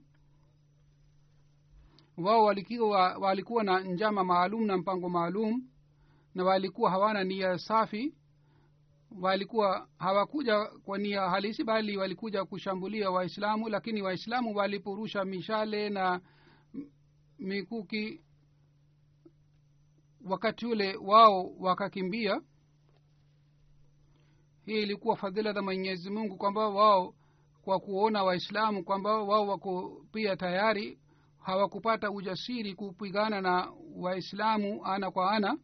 Wao 2.18 2.44
walikuwa, 2.44 3.18
walikuwa 3.18 3.64
na 3.64 3.80
njama 3.80 4.24
maalum 4.24 4.66
na 4.66 4.78
mpango 4.78 5.10
maalum 5.10 5.68
na 6.36 6.44
walikuwa 6.44 6.92
hawana 6.92 7.24
nia 7.24 7.58
safi. 7.58 8.16
Walikuwa 9.22 9.88
hawakuja 9.98 10.66
kwa 10.66 10.98
nia 10.98 11.22
halisi 11.22 11.64
bali 11.64 11.98
walikuja 11.98 12.46
kushambulia 12.46 13.12
waislamu 13.12 13.70
lakini 13.70 14.02
waislamu 14.02 14.56
waliporusha 14.56 15.26
mishale 15.26 15.90
na 15.90 16.22
mikuki 17.40 18.22
wakati 20.30 20.66
ule 20.66 20.96
wao 20.96 21.52
wakakimbia. 21.60 22.42
Hii 24.66 24.82
ilikuwa 24.82 25.16
fadhila 25.18 25.54
za 25.54 25.62
mwenyezi 25.62 26.10
mungu 26.10 26.38
kwamba 26.38 26.70
wao 26.70 27.14
kwa 27.62 27.80
kuona 27.80 28.24
waislamu 28.24 28.84
kwamba 28.84 29.24
wao 29.24 29.48
wako 29.48 30.02
pia 30.14 30.36
tayari 30.36 31.00
hawakupata 31.40 32.12
ujasiri 32.12 32.74
kupigana 32.76 33.42
na 33.42 33.72
waislamu 33.96 34.86
ana 34.86 35.12
kwa 35.12 35.32
ana. 35.32 35.58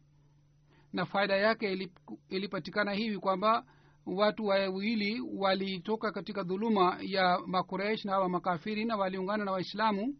Na 0.92 1.04
faida 1.06 1.36
yake 1.36 1.72
ilip, 1.72 1.92
ilipatikana 2.28 2.92
hivi 2.92 3.18
kwamba 3.18 3.64
watu 4.06 4.44
wawili 4.46 5.20
walitoka 5.20 6.12
katika 6.12 6.42
dhuluma 6.42 6.98
ya 7.00 7.38
makuresh 7.46 8.04
na 8.04 8.12
hawa 8.12 8.28
makafiri 8.28 8.84
na 8.84 8.96
waliungana 8.96 9.44
na 9.44 9.52
waislamu 9.52 10.16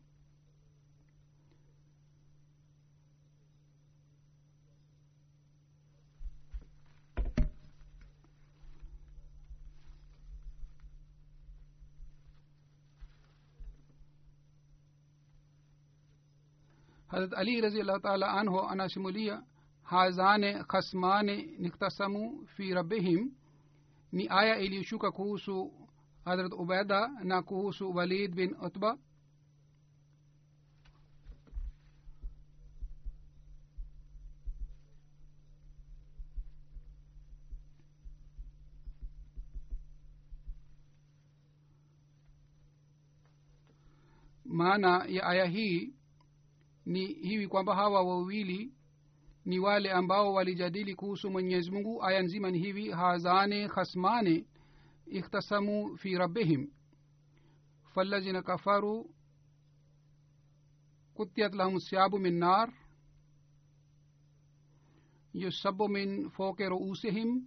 harat 17.14 17.32
ali 17.40 17.54
raziallahu 17.60 18.00
taala 18.06 18.26
anhu 18.40 18.58
anasimulia 18.72 19.36
hazane 19.82 20.50
khasmane 20.72 21.36
niktasamu 21.62 22.22
fi 22.54 22.74
rabbihim 22.74 23.22
ni 24.12 24.24
aya 24.40 24.54
iliyoshuka 24.58 25.10
kuhusu 25.16 25.56
hadrat 26.24 26.52
ubaida 26.52 27.00
na 27.30 27.42
kuhusu 27.42 27.94
walid 27.96 28.34
bin 28.34 28.50
utba 28.66 28.98
maana 44.44 45.04
ya 45.08 45.26
aya 45.26 45.44
hii 45.46 45.94
ni 46.86 47.06
hivi 47.06 47.48
kwamba 47.48 47.74
hawa 47.74 48.02
wawili 48.02 48.72
ni 49.44 49.58
wale 49.58 49.92
ambao 49.92 50.32
walijadili 50.34 50.94
kuhusu 50.94 51.30
mwenyezi 51.30 51.70
mungu. 51.70 52.02
Aya 52.04 52.22
nzima 52.22 52.50
ni 52.50 52.58
hivi 52.58 52.90
hazane 52.90 53.68
khasmane 53.68 54.46
ikhtasamu 55.06 55.96
fi 55.98 56.14
rabbihim 56.18 56.70
falazina 57.94 58.42
kafaru 58.42 59.10
kutiyat 61.14 61.54
lahum 61.54 61.80
siabu 61.80 62.18
min 62.18 62.34
nar 62.38 62.72
yusabu 65.32 65.88
min 65.88 66.30
foke 66.30 66.68
ruusihim 66.68 67.46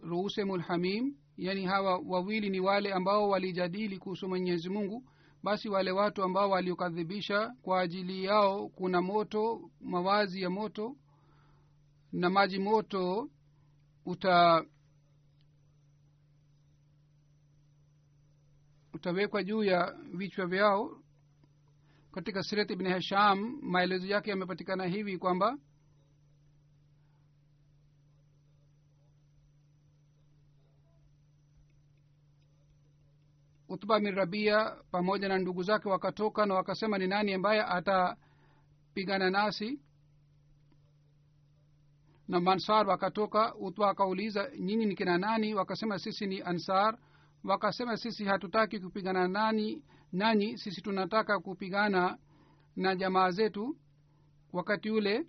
ruusihim 0.00 0.56
lhamim 0.56 1.16
yani 1.36 1.64
hawa 1.64 1.98
wawili 1.98 2.50
ni 2.50 2.60
wale 2.60 2.92
ambao 2.92 3.28
walijadili 3.28 3.98
kuhusu 3.98 4.28
mwenyezi 4.28 4.68
mungu 4.68 5.04
basi 5.42 5.68
wale 5.68 5.90
watu 5.90 6.22
ambao 6.22 6.50
waliokadhibisha 6.50 7.54
kwa 7.62 7.80
ajili 7.80 8.24
yao 8.24 8.68
kuna 8.68 9.00
moto 9.02 9.70
mawazi 9.80 10.42
ya 10.42 10.50
moto 10.50 10.96
na 12.12 12.30
maji 12.30 12.58
moto 12.58 13.30
uta 14.06 14.64
utawekwa 18.92 19.42
juu 19.44 19.64
ya 19.64 19.96
vichwa 20.14 20.46
vyao. 20.46 21.02
Katika 22.12 22.42
sirat 22.42 22.70
ibni 22.70 22.90
hasham 22.90 23.58
maelezo 23.62 24.06
yake 24.06 24.30
yamepatikana 24.30 24.86
hivi 24.86 25.18
kwamba 25.18 25.58
utba 33.70 34.00
bin 34.00 34.14
rabia 34.14 34.76
pamoja 34.90 35.28
na 35.28 35.38
ndugu 35.38 35.62
zake 35.62 35.88
wakatoka 35.88 36.46
na 36.46 36.54
wakasema 36.54 36.98
ni 36.98 37.06
nani 37.06 37.34
ambaye 37.34 37.62
atapigana 37.62 39.30
nasi? 39.30 39.80
Na 42.28 42.40
mansar 42.40 42.88
wakatoka 42.88 43.54
utba 43.54 43.90
akauliza 43.90 44.50
nyinyi 44.58 44.86
ni 44.86 44.94
kina 44.96 45.18
nani? 45.18 45.54
Wakasema 45.54 45.98
sisi 45.98 46.26
ni 46.26 46.42
ansar. 46.42 46.98
Wakasema 47.44 47.96
sisi 47.96 48.24
hatutaki 48.24 48.80
kupigana 48.80 49.28
nani 49.28 49.84
nanyi 50.12 50.58
sisi 50.58 50.82
tunataka 50.82 51.38
kupigana 51.40 52.18
na 52.76 52.96
jamaa 52.96 53.30
zetu. 53.30 53.76
Wakati 54.52 54.90
ule 54.90 55.26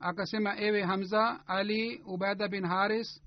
akasema 0.00 0.60
ewe 0.60 0.82
hamza 0.82 1.46
ali 1.46 2.02
ubaida 2.06 2.48
bin 2.48 2.66
haris 2.66 3.22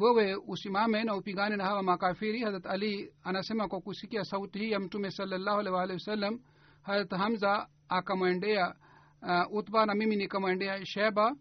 wewe 0.00 0.34
usimame 0.46 1.04
na 1.04 1.16
upigane 1.16 1.56
na 1.56 1.64
hawa 1.64 1.82
makafiri. 1.82 2.40
Harat 2.40 2.66
ali 2.66 3.12
anasema 3.24 3.68
kwa 3.68 3.80
kusikia 3.80 4.24
sauti 4.24 4.58
hii 4.58 4.70
ya 4.70 4.80
mtume 4.80 5.10
salallahu 5.10 5.58
alaihi 5.58 5.76
waalihi 5.76 5.94
wasallam 5.98 6.40
harat 6.82 7.10
hamza 7.10 7.68
akamwendea 7.88 8.74
uh, 9.22 9.54
utba 9.56 9.86
na 9.86 9.94
mimi 9.94 10.16
nikamwendea 10.16 10.86
sheba 10.86 11.36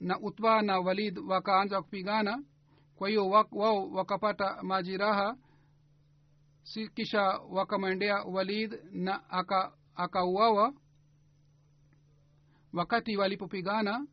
na 0.00 0.20
utba 0.20 0.62
na 0.62 0.78
walid 0.80 1.18
wakaanza 1.18 1.82
kupigana. 1.82 2.42
Kwa 2.96 3.08
hiyo 3.08 3.28
wao 3.52 3.90
wakapata 3.90 4.62
majiraha 4.62 5.36
si 6.62 6.88
kisha 6.88 7.22
wakamwendea 7.50 8.22
walid 8.24 8.78
na 8.92 9.30
akauawa. 9.96 10.66
Aka 10.68 10.74
wakati 12.72 13.16
walipopigana 13.16 14.06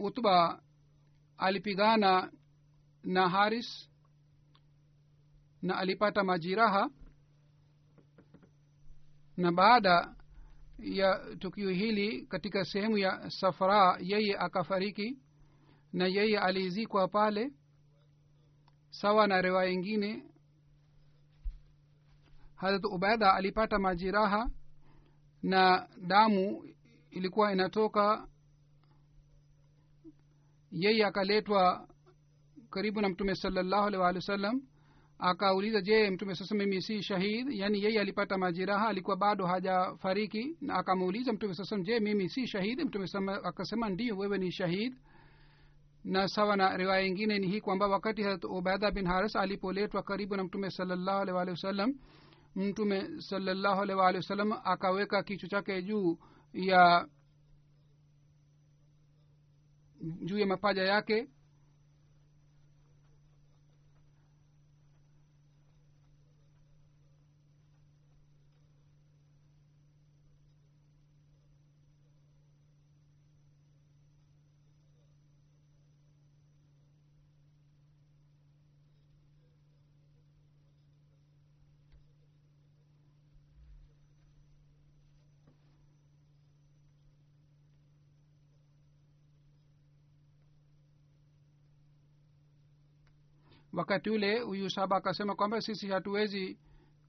utba 0.00 0.62
alipigana 1.38 2.32
na 3.04 3.28
haris 3.28 3.90
na 5.62 5.76
alipata 5.78 6.24
majiraha 6.24 6.90
na 9.36 9.52
baada 9.52 10.14
ya 10.78 11.36
tukio 11.38 11.70
hili 11.70 12.26
katika 12.26 12.64
sehemu 12.64 12.98
ya 12.98 13.30
safara 13.30 13.98
yeye 14.02 14.36
akafariki 14.38 15.18
na 15.92 16.06
yeye 16.06 16.38
alizikwa 16.38 17.08
pale 17.08 17.52
sawa 18.90 19.26
na 19.26 19.42
rewa 19.42 19.66
ingine 19.70 20.24
harat 22.54 22.84
ubaida 22.84 23.34
alipata 23.34 23.78
majiraha 23.78 24.50
na 25.42 25.88
damu 26.06 26.64
ilikuwa 27.10 27.52
inatoka 27.52 28.28
yeye 30.70 31.04
akaletwa 31.06 31.88
karibu 32.70 33.00
na 33.00 33.08
mtume 33.08 33.34
salallahu 33.34 33.86
alih 33.86 34.00
walih 34.00 34.16
wa 34.16 34.22
sallam 34.22 34.62
akauliza 35.18 35.80
je 35.80 36.10
mtume 36.10 36.34
sasa 36.34 36.54
mimi 36.54 36.82
si 36.82 37.02
shahid? 37.02 37.48
Yaani 37.50 37.82
yeye 37.82 38.00
alipata 38.00 38.38
majeraha 38.38 38.88
alikuwa 38.88 39.16
bado 39.16 39.46
hajafariki 39.46 40.56
na 40.60 40.74
akamuuliza 40.74 41.32
mtume 41.32 41.54
sasa 41.54 41.78
je 41.78 42.00
mimi 42.00 42.28
si 42.28 42.46
shahid? 42.46 42.80
Mtume 42.80 43.06
akasema 43.44 43.88
ndio 43.88 44.16
wewe 44.16 44.38
ni 44.38 44.52
shahid. 44.52 44.94
Na 46.04 46.28
sawa 46.28 46.56
na 46.56 46.76
riwaya 46.76 47.06
ingine 47.06 47.38
ni 47.38 47.46
hii 47.48 47.60
kwamba 47.60 47.86
wakati 47.88 48.22
harat 48.22 48.44
ubaidha 48.44 48.90
bin 48.90 49.06
haris 49.06 49.36
alipoletwa 49.36 50.02
karibu 50.02 50.36
na 50.36 50.44
mtume 50.44 50.70
salallahu 50.70 51.20
alih 51.22 51.34
walihi 51.34 51.50
wasallam 51.52 51.94
mtume 52.56 53.08
salallahu 53.18 53.80
alih 53.82 53.96
walihi 53.96 54.16
wasallam 54.16 54.52
akaweka 54.64 55.22
kichwa 55.22 55.48
chake 55.48 55.82
juu 55.82 56.18
ya 56.52 57.06
juu 60.00 60.38
ya 60.38 60.46
mapaja 60.46 60.82
yake 60.82 61.28
wakati 93.80 94.10
ule 94.10 94.40
huyu 94.40 94.70
saba 94.70 94.96
akasema 94.96 95.34
kwamba 95.34 95.60
sisi 95.60 95.88
hatuwezi 95.88 96.58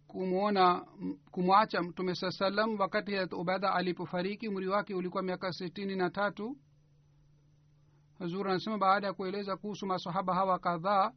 kumwona 0.07 0.86
kumwacha 1.31 1.81
mtume 1.81 2.15
saa 2.15 2.31
salam 2.31 2.79
wakati 2.79 3.12
harat 3.15 3.34
ubadha 3.34 3.73
alipofariki. 3.73 4.47
Umri 4.47 4.67
wake 4.67 4.93
ulikuwa 4.95 5.23
miaka 5.23 5.53
sitini 5.53 5.95
na 5.95 6.10
tatu. 6.10 6.57
Hazur 8.19 8.49
anasema 8.49 8.77
baada 8.77 9.07
ya 9.07 9.13
kueleza 9.13 9.57
kuhusu 9.57 9.86
masahaba 9.86 10.36
hawa 10.36 10.60
kadhaa 10.60 11.12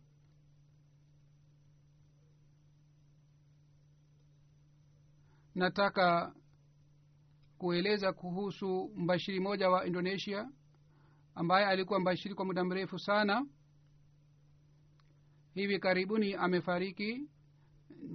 nataka 5.54 6.34
kueleza 7.58 8.12
kuhusu 8.12 8.90
mbashiri 8.96 9.40
moja 9.40 9.70
wa 9.70 9.86
indonesia 9.86 10.50
ambaye 11.34 11.66
alikuwa 11.66 12.00
mbashiri 12.00 12.34
kwa 12.34 12.44
muda 12.44 12.64
mrefu 12.64 12.98
sana 12.98 13.46
hivi 15.54 15.78
karibuni 15.78 16.34
amefariki. 16.34 17.28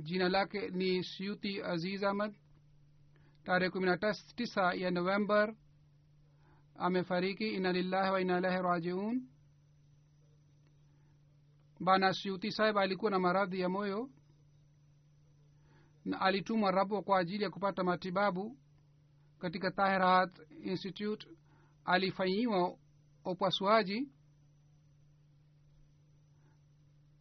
Jina 0.03 0.29
lake 0.29 0.69
ni 0.69 1.03
syuti 1.03 1.61
aziz 1.63 2.03
ahmad 2.03 2.35
tarehe 3.43 3.69
kumi 3.71 3.85
na 3.85 3.97
tisa 4.35 4.73
ya 4.73 4.91
november 4.91 5.55
amefariki. 6.75 7.47
Ina 7.49 7.71
lillahi 7.73 8.11
wa 8.11 8.21
ina 8.21 8.37
ilahi 8.37 8.61
rajiun. 8.63 9.27
Bana 11.79 12.13
syuti 12.13 12.51
sahib 12.51 12.77
alikuwa 12.77 13.11
na 13.11 13.19
maradhi 13.19 13.59
ya 13.59 13.69
moyo 13.69 14.09
na 16.05 16.21
alitumwa 16.21 16.71
rabo 16.71 17.01
kwa 17.01 17.19
ajili 17.19 17.43
ya 17.43 17.49
kupata 17.49 17.83
matibabu. 17.83 18.57
Katika 19.39 19.71
tahirat 19.71 20.39
institute 20.63 21.27
alifanyiwa 21.85 22.77
upasuaji 23.25 24.07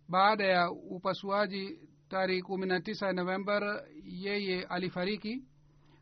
baada 0.09 0.45
ya 0.45 0.71
upasuaji 0.71 1.81
tarehe 2.09 2.43
kumi 2.43 2.67
na 2.67 2.81
tisa 2.81 3.13
november 3.13 3.85
yeye 4.05 4.65
alifariki. 4.65 5.45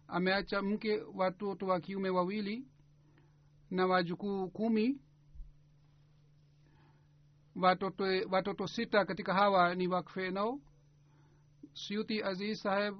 Ameacha 0.08 0.62
mke 0.62 1.02
watoto 1.14 1.66
wa 1.66 1.80
kiume 1.80 2.08
wawili 2.10 2.66
na 3.70 3.86
wajukuu 3.86 4.48
kumi. 4.50 5.00
Watoto, 7.56 8.04
watoto 8.30 8.66
sita 8.66 9.04
katika 9.04 9.34
hawa 9.34 9.74
ni 9.74 9.88
wakfenao 9.88 10.60
suti 11.72 12.22
aziz 12.22 12.60
saheb 12.62 12.94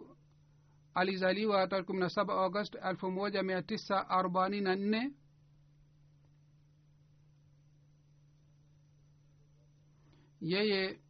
alizaliwa 0.95 1.67
tarehe 1.69 1.87
kumi 1.87 1.99
na 2.01 2.09
saba 2.09 2.35
august 2.35 2.75
elfu 2.85 3.11
moja 3.11 3.43
mia 3.43 3.63
tisa 3.63 4.09
arobaini 4.11 4.61
na 4.61 4.77
nne 4.77 5.13
yeye 10.47 11.01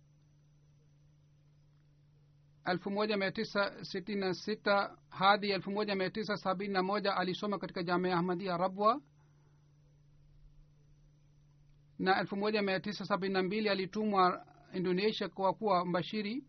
elfu 2.64 2.90
moja 2.90 3.16
mia 3.16 3.32
tisa 3.32 3.84
sitini 3.84 4.20
na 4.20 4.34
sita 4.34 4.98
hadi 5.08 5.50
elfu 5.50 5.70
moja 5.70 5.94
mia 5.94 6.10
tisa 6.10 6.36
sabini 6.36 6.72
na 6.74 6.82
moja 6.82 7.16
alisoma 7.16 7.58
katika 7.58 7.82
jamia 7.82 8.16
ahmadia 8.16 8.56
rabwa. 8.56 9.02
Na 11.98 12.20
elfu 12.20 12.36
moja 12.36 12.62
mia 12.62 12.80
tisa 12.80 13.04
sabini 13.04 13.34
na 13.34 13.42
mbili 13.42 13.68
alitumwa 13.68 14.46
indonesia 14.74 15.28
kwa 15.28 15.54
kuwa 15.54 15.84
mbashiri. 15.86 16.44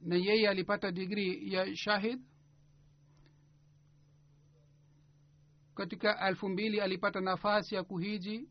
Na 0.00 0.16
yeye 0.16 0.48
alipata 0.48 0.92
digri 0.92 1.52
ya 1.52 1.76
shahid. 1.76 2.20
Katika 5.74 6.28
elfu 6.28 6.48
alipata 6.80 7.20
nafasi 7.20 7.74
ya 7.74 7.84
kuhiji 7.84 8.48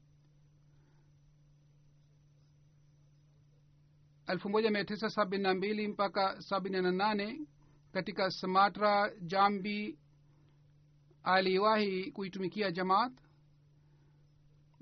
elfu 4.29 4.49
moja 4.49 4.71
mia 4.71 4.85
tisa 4.85 5.09
sabini 5.09 5.43
na 5.43 5.53
mbili 5.53 5.87
mpaka 5.87 6.41
sabini 6.41 6.81
na 6.81 6.91
nane 6.91 7.39
katika 7.91 8.31
sumatra 8.31 9.11
jambi 9.21 9.99
aliwahi 11.23 12.11
kuitumikia 12.11 12.71
jamaat. 12.71 13.11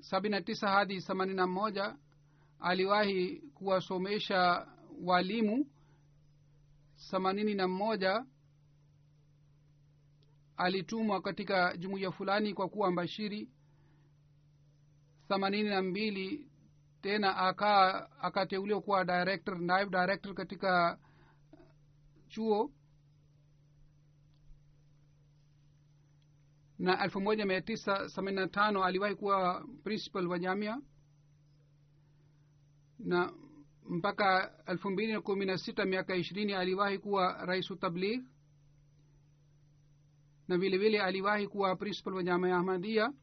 sabini 0.01 0.31
na 0.35 0.41
tisa 0.41 0.69
hadi 0.69 1.01
themanini 1.01 1.37
na 1.37 1.47
moja 1.47 1.95
aliwahi 2.59 3.35
kuwasomesha 3.53 4.67
walimu. 5.03 5.67
themanini 7.11 7.53
na 7.55 7.67
mmoja 7.67 8.25
alitumwa 10.57 11.21
katika 11.21 11.77
jumuiya 11.77 12.11
fulani 12.11 12.53
kwa 12.53 12.69
kuwa 12.69 12.91
mbashiri. 12.91 13.49
themanini 15.27 15.69
na 15.69 15.81
mbili 15.81 16.47
tena 17.01 17.37
akaa 17.37 18.09
akateuliwa 18.21 18.81
kuwa 18.81 19.05
director 19.05 19.59
naibu 19.59 19.91
director 19.91 20.33
katika 20.33 20.99
chuo. 22.27 22.71
Na 26.79 27.03
elfu 27.03 27.21
moja 27.21 27.45
mia 27.45 27.61
tisa 27.61 28.09
themanini 28.09 28.41
na 28.41 28.47
tano 28.47 28.83
aliwahi 28.83 29.15
kuwa 29.15 29.67
principal 29.83 30.27
wa 30.27 30.39
jamia. 30.39 30.81
Na 32.99 33.33
mpaka 33.89 34.53
elfu 34.65 34.89
mbili 34.89 35.13
na 35.13 35.21
kumi 35.21 35.45
na 35.45 35.57
sita 35.57 35.85
miaka 35.85 36.15
ishirini 36.15 36.53
aliwahi 36.53 36.97
kuwa 36.99 37.45
rais 37.45 37.67
tabligh. 37.79 38.23
Na 40.47 40.57
vile 40.57 40.77
vile 40.77 41.01
aliwahi 41.01 41.47
kuwa 41.47 41.75
principal 41.75 42.13
wa 42.13 42.23
jamia 42.23 42.55
ahmadia 42.57 43.13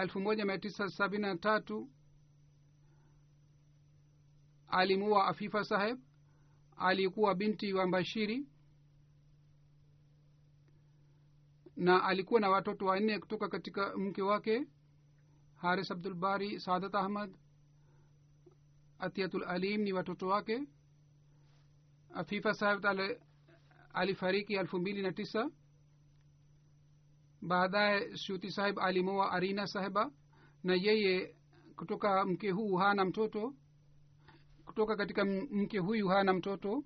elfu 0.00 0.20
moja 0.20 0.44
mia 0.44 0.58
tisa 0.58 0.88
sabini 0.88 1.22
na 1.22 1.36
tatu 1.36 1.88
alimuwa 4.70 5.26
afifa 5.26 5.64
saheb 5.64 5.98
alikuwa 6.76 7.34
binti 7.34 7.72
wa 7.72 7.86
mbashiri 7.86 8.46
na 11.76 12.04
alikuwa 12.04 12.40
na 12.40 12.48
watoto 12.50 12.86
wanne 12.86 13.18
kutoka 13.18 13.48
katika 13.48 13.96
mke 13.96 14.22
wake 14.22 14.66
haris 15.56 15.90
abdul 15.90 16.14
bari 16.14 16.60
saadat 16.60 16.94
ahmad 16.94 17.36
atiatul 19.00 19.44
alim 19.44 19.80
ni 19.82 19.92
watoto 19.92 20.26
wake. 20.28 20.62
Afifa 22.14 22.54
saheb 22.54 22.84
alifariki 23.94 24.54
elfu 24.54 24.78
mbili 24.78 25.02
na 25.02 25.12
tisa. 25.12 25.50
Baadaye 27.42 28.16
shuti 28.16 28.50
sahib 28.50 28.78
alimoa 28.78 29.32
arina 29.32 29.66
sahiba 29.66 30.10
na 30.64 30.74
yeye 30.74 31.36
kutoka 31.76 32.24
mke 32.26 32.50
huu 32.50 32.76
hana 32.76 33.04
mtoto 33.04 33.54
kutoka 34.70 34.96
katika 34.96 35.24
mke 35.24 35.78
huyu 35.78 36.08
hana 36.08 36.32
mtoto. 36.32 36.84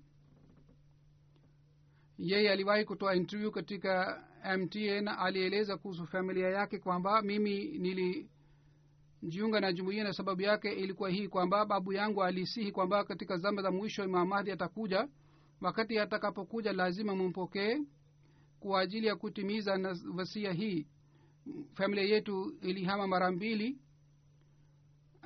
Yeye 2.17 2.51
aliwahi 2.51 2.85
kutoa 2.85 3.15
interview 3.15 3.51
katika 3.51 4.23
mtn 4.57 5.07
alieleza 5.07 5.77
kuhusu 5.77 6.07
familia 6.07 6.49
yake 6.49 6.79
kwamba 6.79 7.21
mimi 7.21 7.65
nilijiunga 7.65 9.59
na 9.59 9.73
jumuia 9.73 10.03
na 10.03 10.13
sababu 10.13 10.41
yake 10.41 10.71
ilikuwa 10.71 11.09
hii 11.09 11.27
kwamba 11.27 11.65
babu 11.65 11.93
yangu 11.93 12.23
alisihi 12.23 12.71
kwamba 12.71 13.03
katika 13.03 13.37
zama 13.37 13.61
za 13.61 13.71
mwisho 13.71 14.07
mamadhi 14.07 14.51
atakuja. 14.51 15.07
Wakati 15.61 15.99
atakapokuja 15.99 16.73
lazima 16.73 17.15
mumpokee 17.15 17.77
kwa 18.59 18.81
ajili 18.81 19.07
ya 19.07 19.15
kutimiza 19.15 19.77
na 19.77 19.97
wasia 20.15 20.51
hii. 20.53 20.87
Familia 21.73 22.03
yetu 22.03 22.53
ilihama 22.61 23.07
mara 23.07 23.31
mbili 23.31 23.77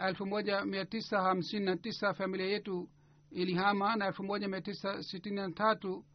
elfu 0.08 0.26
moja 0.26 0.66
mia 0.66 0.86
tisa 0.86 1.22
hamsini 1.22 1.66
na 1.66 1.78
tisa 1.78 2.14
familia 2.14 2.46
yetu 2.48 2.90
ilihama 3.32 3.96
na 3.96 4.06
elfu 4.08 4.24
moja 4.24 4.48
mia 4.48 4.62
tisa 4.62 5.04
sitini 5.04 5.36
na 5.36 5.52
tatu 5.52 6.06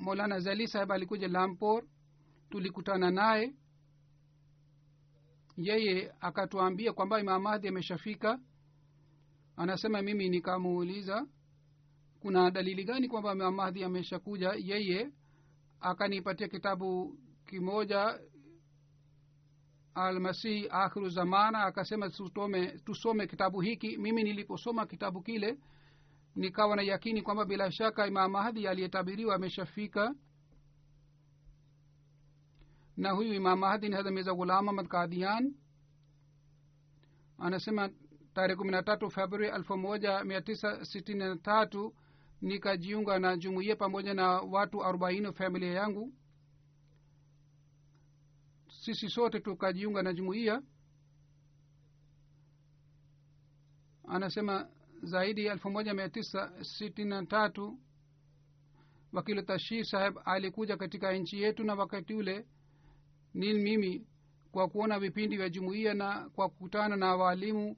molana 0.00 0.40
zali 0.40 0.68
saheb 0.68 0.92
alikuja 0.92 1.28
lampor 1.28 1.84
tulikutana 2.50 3.10
naye. 3.10 3.54
Yeye 5.56 6.12
akatuambia 6.20 6.92
kwamba 6.92 7.20
imam 7.20 7.46
ameshafika. 7.46 8.38
Anasema 9.56 10.02
mimi 10.02 10.28
nikamuuliza 10.28 11.26
kuna 12.20 12.50
dalili 12.50 12.84
gani 12.84 13.08
kwamba 13.08 13.32
imam 13.32 13.60
ameshakuja? 13.60 14.52
Yeye 14.58 15.10
akanipatia 15.80 16.48
kitabu 16.48 17.18
kimoja 17.46 18.20
almasihi 19.94 20.68
akhiru 20.70 21.08
zamana 21.08 21.64
akasema 21.64 22.10
tusome, 22.10 22.66
tusome 22.66 23.26
kitabu 23.26 23.60
hiki. 23.60 23.96
Mimi 23.96 24.22
niliposoma 24.22 24.86
kitabu 24.86 25.22
kile 25.22 25.58
nikawa 26.36 26.76
na 26.76 26.82
yakini 26.82 27.22
kwamba 27.22 27.44
bila 27.44 27.72
shaka 27.72 28.06
imam 28.06 28.30
mahdi 28.30 28.68
aliyetabiriwa 28.68 29.34
ameshafika. 29.34 30.14
Na 32.96 33.10
huyu 33.10 33.34
imam 33.34 33.58
mahdi 33.58 33.88
ni 33.88 33.94
hadha 33.96 34.10
mirza 34.10 34.34
ghulam 34.34 34.68
ahmad 34.68 34.88
kadian 34.88 35.54
anasema 37.38 37.90
tarehe 38.34 38.56
kumi 38.56 38.70
na 38.70 38.82
tatu 38.82 39.10
februari 39.10 39.46
elfu 39.48 39.76
moja 39.76 40.24
mia 40.24 40.40
tisa 40.40 40.84
sitini 40.84 41.18
na 41.18 41.36
tatu 41.36 41.94
nikajiunga 42.42 43.18
na 43.18 43.36
jumuiya 43.36 43.76
pamoja 43.76 44.14
na 44.14 44.28
watu 44.30 44.84
arobaini 44.84 45.32
familia 45.32 45.70
yangu 45.72 46.12
sisi 48.80 49.08
sote 49.08 49.40
tukajiunga 49.40 50.02
na 50.02 50.12
jumuiya 50.12 50.62
anasema 54.08 54.68
zaidi 55.02 55.44
ya 55.44 55.52
elfu 55.52 55.70
moja 55.70 55.94
mia 55.94 56.08
tisa 56.08 56.64
sitini 56.64 57.10
na 57.10 57.26
tatu 57.26 57.78
wakili 59.12 59.84
saheb 59.84 60.18
alikuja 60.24 60.76
katika 60.76 61.12
nchi 61.12 61.42
yetu 61.42 61.64
na 61.64 61.74
wakati 61.74 62.14
ule 62.14 62.46
ni 63.34 63.54
mimi 63.54 64.06
kwa 64.52 64.68
kuona 64.68 64.98
vipindi 65.00 65.36
vya 65.36 65.48
jumuiya 65.48 65.94
na 65.94 66.28
kwa 66.30 66.48
kukutana 66.48 66.96
na 66.96 67.16
waalimu 67.16 67.76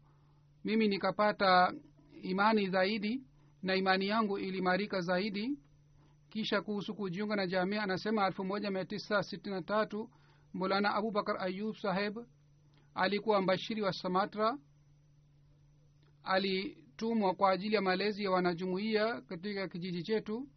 mimi 0.64 0.88
nikapata 0.88 1.74
imani 2.22 2.68
zaidi 2.70 3.22
na 3.62 3.74
imani 3.76 4.08
yangu 4.08 4.38
ilimarika 4.38 5.00
zaidi. 5.00 5.58
Kisha 6.30 6.62
kuhusu 6.62 6.94
kujiunga 6.94 7.36
na 7.36 7.46
jamia 7.46 7.82
anasema 7.82 8.26
elfu 8.26 8.44
moja 8.44 8.70
mia 8.70 8.84
tisa 8.84 9.22
sitini 9.22 9.54
na 9.54 9.62
tatu 9.62 10.10
molana 10.54 10.94
abubakar 10.94 11.36
ayub 11.42 11.76
saheb 11.76 12.18
alikuwa 12.94 13.42
mbashiri 13.42 13.82
wa 13.82 13.92
samatra 13.92 14.58
alitumwa 16.22 17.34
kwa 17.34 17.50
ajili 17.50 17.74
ya 17.74 17.80
malezi 17.82 18.24
ya 18.24 18.30
wanajumuiya 18.30 19.20
katika 19.20 19.68
kijiji 19.68 20.02
chetu. 20.02 20.48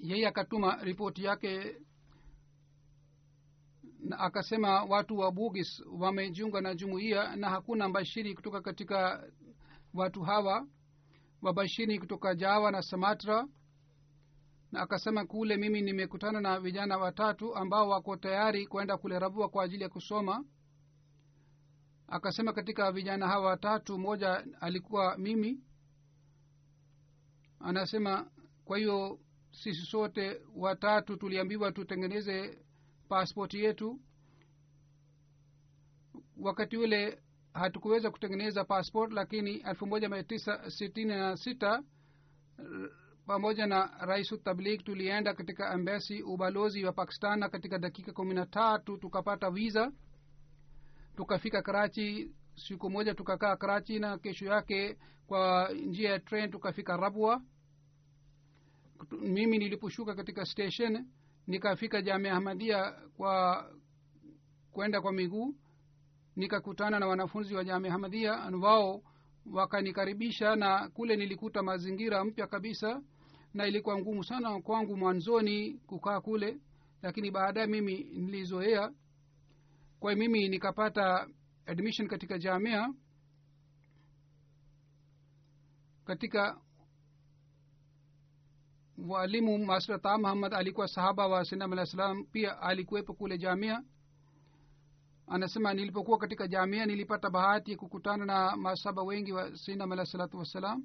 Yeye 0.00 0.26
akatuma 0.28 0.76
ripoti 0.84 1.24
yake 1.24 1.76
na 3.98 4.18
akasema 4.18 4.84
watu 4.84 5.18
wa 5.18 5.32
bugis 5.32 5.82
wamejiunga 5.98 6.60
na 6.60 6.74
jumuiya 6.74 7.36
na 7.36 7.50
hakuna 7.50 7.88
mbashiri 7.88 8.34
kutoka 8.34 8.60
katika 8.60 9.24
watu 9.94 10.22
hawa 10.22 10.66
wabashiri 11.42 11.98
kutoka 11.98 12.34
jawa 12.34 12.70
na 12.70 12.82
samatra 12.82 13.48
na 14.72 14.80
akasema 14.80 15.26
kule 15.26 15.56
mimi 15.56 15.82
nimekutana 15.82 16.40
na 16.40 16.60
vijana 16.60 16.98
watatu 16.98 17.54
ambao 17.56 17.88
wako 17.88 18.16
tayari 18.16 18.66
kwenda 18.66 18.96
kule 18.96 19.18
rabua 19.18 19.48
kwa 19.48 19.64
ajili 19.64 19.82
ya 19.82 19.88
kusoma. 19.88 20.44
Akasema 22.08 22.52
katika 22.52 22.92
vijana 22.92 23.28
hawa 23.28 23.46
watatu 23.46 23.98
mmoja 23.98 24.44
alikuwa 24.60 25.18
mimi. 25.18 25.60
Anasema 27.60 28.30
kwa 28.64 28.78
hiyo 28.78 29.20
sisi 29.52 29.82
sote 29.86 30.40
watatu 30.56 31.16
tuliambiwa 31.16 31.72
tutengeneze 31.72 32.58
paspoti 33.08 33.64
yetu. 33.64 34.00
Wakati 36.40 36.76
ule 36.76 37.22
hatukuweza 37.54 38.10
kutengeneza 38.10 38.64
passport 38.64 39.12
lakini 39.12 39.50
elfu 39.56 39.86
moja 39.86 40.08
mia 40.08 40.22
tisa 40.22 40.70
sitini 40.70 41.10
na 41.10 41.36
sita 41.36 41.82
pamoja 43.26 43.66
na 43.66 43.90
rais 44.00 44.34
tabligh 44.44 44.82
tulienda 44.84 45.34
katika 45.34 45.70
ambesi 45.70 46.22
ubalozi 46.22 46.84
wa 46.84 46.92
pakistan 46.92 47.38
na 47.38 47.48
katika 47.48 47.78
dakika 47.78 48.12
kumi 48.12 48.34
na 48.34 48.46
tatu 48.46 48.96
tukapata 48.98 49.50
visa. 49.50 49.92
Tukafika 51.16 51.62
karachi 51.62 52.30
siku 52.56 52.90
moja 52.90 53.14
tukakaa 53.14 53.56
karachi 53.56 53.98
na 53.98 54.18
kesho 54.18 54.46
yake 54.46 54.98
kwa 55.26 55.70
njia 55.72 56.10
ya 56.10 56.18
train 56.20 56.50
tukafika 56.50 56.96
rabwa. 56.96 57.42
Mimi 59.20 59.58
niliposhuka 59.58 60.14
katika 60.14 60.46
station 60.46 61.06
nikafika 61.46 62.02
jamia 62.02 62.32
ahmadia 62.32 62.92
kwa 63.16 63.64
kwenda 64.72 65.00
kwa 65.00 65.12
miguu 65.12 65.54
nikakutana 66.38 66.98
na 66.98 67.06
wanafunzi 67.06 67.54
wa 67.54 67.64
jamia 67.64 67.92
hamadia 67.92 68.32
wao 68.62 69.02
wakanikaribisha 69.52 70.56
na 70.56 70.88
kule 70.88 71.16
nilikuta 71.16 71.62
mazingira 71.62 72.24
mpya 72.24 72.46
kabisa 72.46 73.02
na 73.54 73.66
ilikuwa 73.66 73.98
ngumu 73.98 74.24
sana 74.24 74.60
kwangu 74.60 74.96
mwanzoni 74.96 75.74
kukaa 75.86 76.20
kule 76.20 76.58
lakini 77.02 77.30
baadaye 77.30 77.66
mimi 77.66 78.04
nilizoea. 78.04 78.92
Kwa 80.00 80.14
mimi 80.14 80.48
nikapata 80.48 81.28
admission 81.66 82.08
katika 82.08 82.38
jamia 82.38 82.94
katika 86.04 86.60
walimu 89.08 89.58
masrat 89.58 90.04
muhammad 90.04 90.54
alikuwa 90.54 90.88
sahaba 90.88 91.26
wa 91.26 91.44
sinam 91.44 91.72
alah 91.72 91.86
salam 91.86 92.24
pia 92.24 92.60
alikuwepo 92.60 93.14
kule 93.14 93.38
jamia 93.38 93.82
anasema 95.30 95.74
nilipokuwa 95.74 96.18
katika 96.18 96.48
jamia 96.48 96.86
nilipata 96.86 97.30
bahati 97.30 97.76
kukutana 97.76 98.24
na 98.24 98.56
masaba 98.56 99.02
wengi 99.02 99.32
wa 99.32 99.56
sinam 99.56 99.92
alah 99.92 100.06
salatu 100.06 100.38
wassalam. 100.38 100.84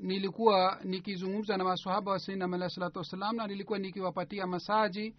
Nilikuwa 0.00 0.80
nikizungumza 0.84 1.56
na 1.56 1.64
masahaba 1.64 2.10
wa 2.12 2.18
sinam 2.18 2.54
alah 2.54 2.70
salatu 2.70 2.98
wassalam 2.98 3.36
na 3.36 3.46
nilikuwa 3.46 3.78
nikiwapatia 3.78 4.46
masaji. 4.46 5.16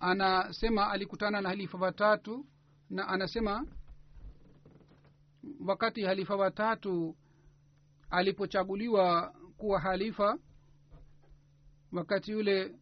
Anasema 0.00 0.90
alikutana 0.90 1.40
na 1.40 1.48
halifa 1.48 1.78
watatu 1.78 2.46
na 2.90 3.08
anasema 3.08 3.66
wakati 5.66 6.02
halifa 6.02 6.36
watatu 6.36 7.16
alipochaguliwa 8.10 9.34
kuwa 9.56 9.80
halifa 9.80 10.38
wakati 11.92 12.30
yule 12.32 12.74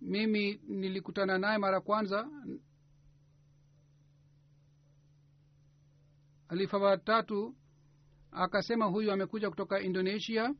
mimi 0.00 0.60
nilikutana 0.68 1.38
naye 1.38 1.58
mara 1.58 1.80
kwanza 1.80 2.28
alifa 6.48 6.78
watatu 6.78 7.56
akasema 8.30 8.84
huyu 8.84 9.12
amekuja 9.12 9.50
kutoka 9.50 9.80
indonesia 9.80 10.54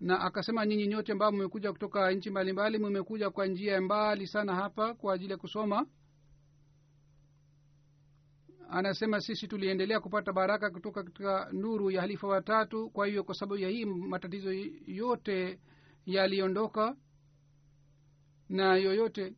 na 0.00 0.20
akasema 0.20 0.66
nyinyi 0.66 0.86
nyote 0.86 1.12
ambao 1.12 1.32
mmekuja 1.32 1.72
kutoka 1.72 2.10
nchi 2.10 2.30
mbalimbali 2.30 2.78
mmekuja 2.78 3.30
kwa 3.30 3.46
njia 3.46 3.80
mbali 3.80 4.26
sana 4.26 4.54
hapa 4.54 4.94
kwa 4.94 5.14
ajili 5.14 5.30
ya 5.32 5.38
kusoma 5.38 5.86
anasema 8.74 9.20
sisi 9.20 9.48
tuliendelea 9.48 10.00
kupata 10.00 10.32
baraka 10.32 10.70
kutoka 10.70 11.02
katika 11.02 11.48
nuru 11.52 11.90
ya 11.90 12.00
halifa 12.00 12.26
watatu. 12.28 12.90
Kwa 12.90 13.06
hiyo 13.06 13.24
kwa 13.24 13.34
sababu 13.34 13.56
ya 13.62 13.68
hii 13.68 13.84
matatizo 13.84 14.52
yote 14.86 15.60
yaliondoka 16.06 16.96
na 18.48 18.76
yoyote 18.76 19.34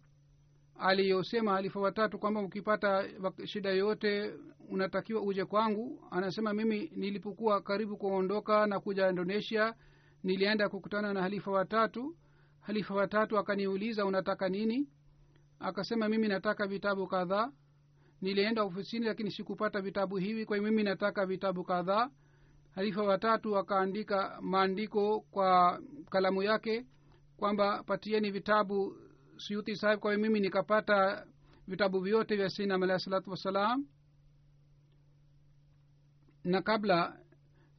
aliyosema 0.78 1.52
halifa 1.52 1.80
watatu 1.80 2.18
kwamba 2.18 2.40
ukipata 2.42 3.04
shida 3.44 3.70
yoyote 3.70 4.34
unatakiwa 4.68 5.22
uje 5.22 5.44
kwangu. 5.44 6.04
Anasema 6.10 6.52
mimi 6.52 6.92
nilipokuwa 6.96 7.60
karibu 7.60 7.96
kuondoka 7.96 8.66
na 8.66 8.80
kuja 8.80 9.08
indonesia 9.10 9.74
nilienda 10.22 10.68
kukutana 10.68 11.12
na 11.14 11.22
halifa 11.22 11.50
watatu. 11.50 12.16
Halifa 12.60 12.94
watatu 12.94 13.38
akaniuliza 13.38 14.06
unataka 14.06 14.48
nini? 14.48 14.88
Akasema 15.60 16.08
mimi 16.08 16.28
nataka 16.28 16.66
vitabu 16.66 17.06
kadhaa 17.06 17.50
nilienda 18.22 18.62
ofisini 18.62 19.06
lakini 19.06 19.30
sikupata 19.30 19.80
vitabu 19.80 20.16
hivi. 20.16 20.46
Kwa 20.46 20.58
mimi 20.58 20.82
nataka 20.82 21.26
vitabu 21.26 21.64
kadhaa. 21.64 22.10
Halifa 22.74 23.02
watatu 23.02 23.58
akaandika 23.58 24.38
maandiko 24.42 25.20
kwa 25.20 25.80
kalamu 26.10 26.42
yake 26.42 26.86
kwamba 27.36 27.82
patieni 27.82 28.30
vitabu 28.30 28.96
suyuti 29.36 29.76
sahib 29.76 30.00
kwa 30.00 30.16
mimi 30.16 30.40
nikapata 30.40 31.26
vitabu 31.68 32.00
vyote 32.00 32.36
vya 32.36 32.50
sinam 32.50 32.82
alahi 32.82 33.00
salatu 33.00 33.30
wassalam. 33.30 33.86
Na 36.44 36.62
kabla 36.62 37.18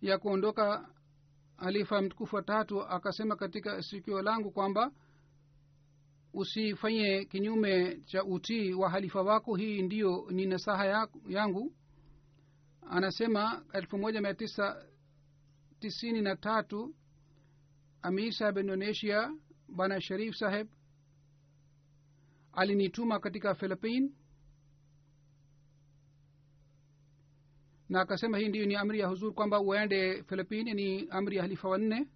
ya 0.01 0.17
kuondoka 0.17 0.89
halifa 1.57 2.01
mtukufu 2.01 2.35
watatu 2.35 2.81
akasema 2.81 3.35
katika 3.35 3.81
sikio 3.81 4.21
langu 4.21 4.51
kwamba 4.51 4.91
usifanye 6.33 7.25
kinyume 7.25 8.01
cha 8.05 8.23
utii 8.23 8.73
wa 8.73 8.89
halifa 8.89 9.21
wako 9.21 9.55
hii 9.55 9.81
ndiyo 9.81 10.27
ni 10.31 10.45
nasaha 10.45 11.07
yangu. 11.29 11.73
Anasema 12.89 13.65
elfu 13.73 13.97
moja 13.97 14.21
mia 14.21 14.33
tisa 14.33 14.85
tisini 15.79 16.21
na 16.21 16.35
tatu 16.35 16.95
amir 18.01 18.31
saheb 18.33 18.57
indonesia 18.57 19.33
bwana 19.67 20.01
sharif 20.01 20.35
saheb 20.35 20.67
alinituma 22.53 23.19
katika 23.19 23.55
philipin 23.55 24.13
na 27.89 28.01
akasema 28.01 28.37
hii 28.37 28.47
ndiyo 28.49 28.65
ni 28.65 28.75
amri 28.75 28.99
ya 28.99 29.07
huzur 29.07 29.33
kwamba 29.33 29.59
uende 29.61 30.23
philipin 30.23 30.73
ni 30.75 31.07
amri 31.09 31.35
ya 31.35 31.41
halifa 31.41 31.69
wanne 31.69 32.07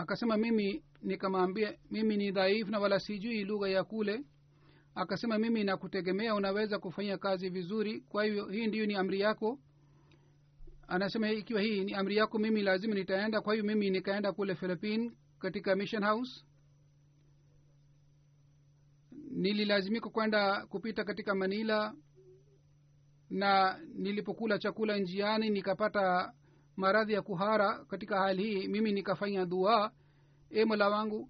akasema 0.00 0.36
mimi 0.36 0.82
nikamwambia 1.02 1.78
mimi 1.90 2.16
ni 2.16 2.30
dhaifu 2.32 2.70
na 2.70 2.78
wala 2.78 3.00
sijui 3.00 3.44
lugha 3.44 3.68
ya 3.68 3.84
kule. 3.84 4.24
Akasema 4.94 5.38
mimi 5.38 5.64
nakutegemea 5.64 6.34
unaweza 6.34 6.78
kufanya 6.78 7.18
kazi 7.18 7.48
vizuri 7.48 8.00
kwa 8.00 8.24
hivyo 8.24 8.46
hii 8.48 8.66
ndiyo 8.66 8.86
ni 8.86 8.94
amri 8.94 9.20
yako. 9.20 9.58
Anasema 10.88 11.30
ikiwa 11.30 11.60
hii 11.60 11.84
ni 11.84 11.94
amri 11.94 12.16
yako 12.16 12.38
mimi 12.38 12.62
lazima 12.62 12.94
nitaenda 12.94 13.40
kwa 13.40 13.54
hiyo 13.54 13.64
mimi 13.66 13.90
nikaenda 13.90 14.32
kule 14.32 14.54
philippine 14.54 15.12
katika 15.38 15.76
mission 15.76 16.04
house. 16.04 16.44
Nililazimika 19.30 20.10
kwenda 20.10 20.66
kupita 20.66 21.04
katika 21.04 21.34
manila 21.34 21.94
na 23.30 23.78
nilipokula 23.94 24.58
chakula 24.58 24.96
njiani 24.98 25.50
nikapata 25.50 26.32
maradhi 26.80 27.12
ya 27.12 27.22
kuhara 27.22 27.84
katika 27.84 28.18
hali 28.20 28.42
hii 28.44 28.68
mimi 28.68 28.92
nikafanya 28.92 29.46
dua. 29.46 29.92
E 30.50 30.64
mola 30.64 30.88
wangu 30.88 31.28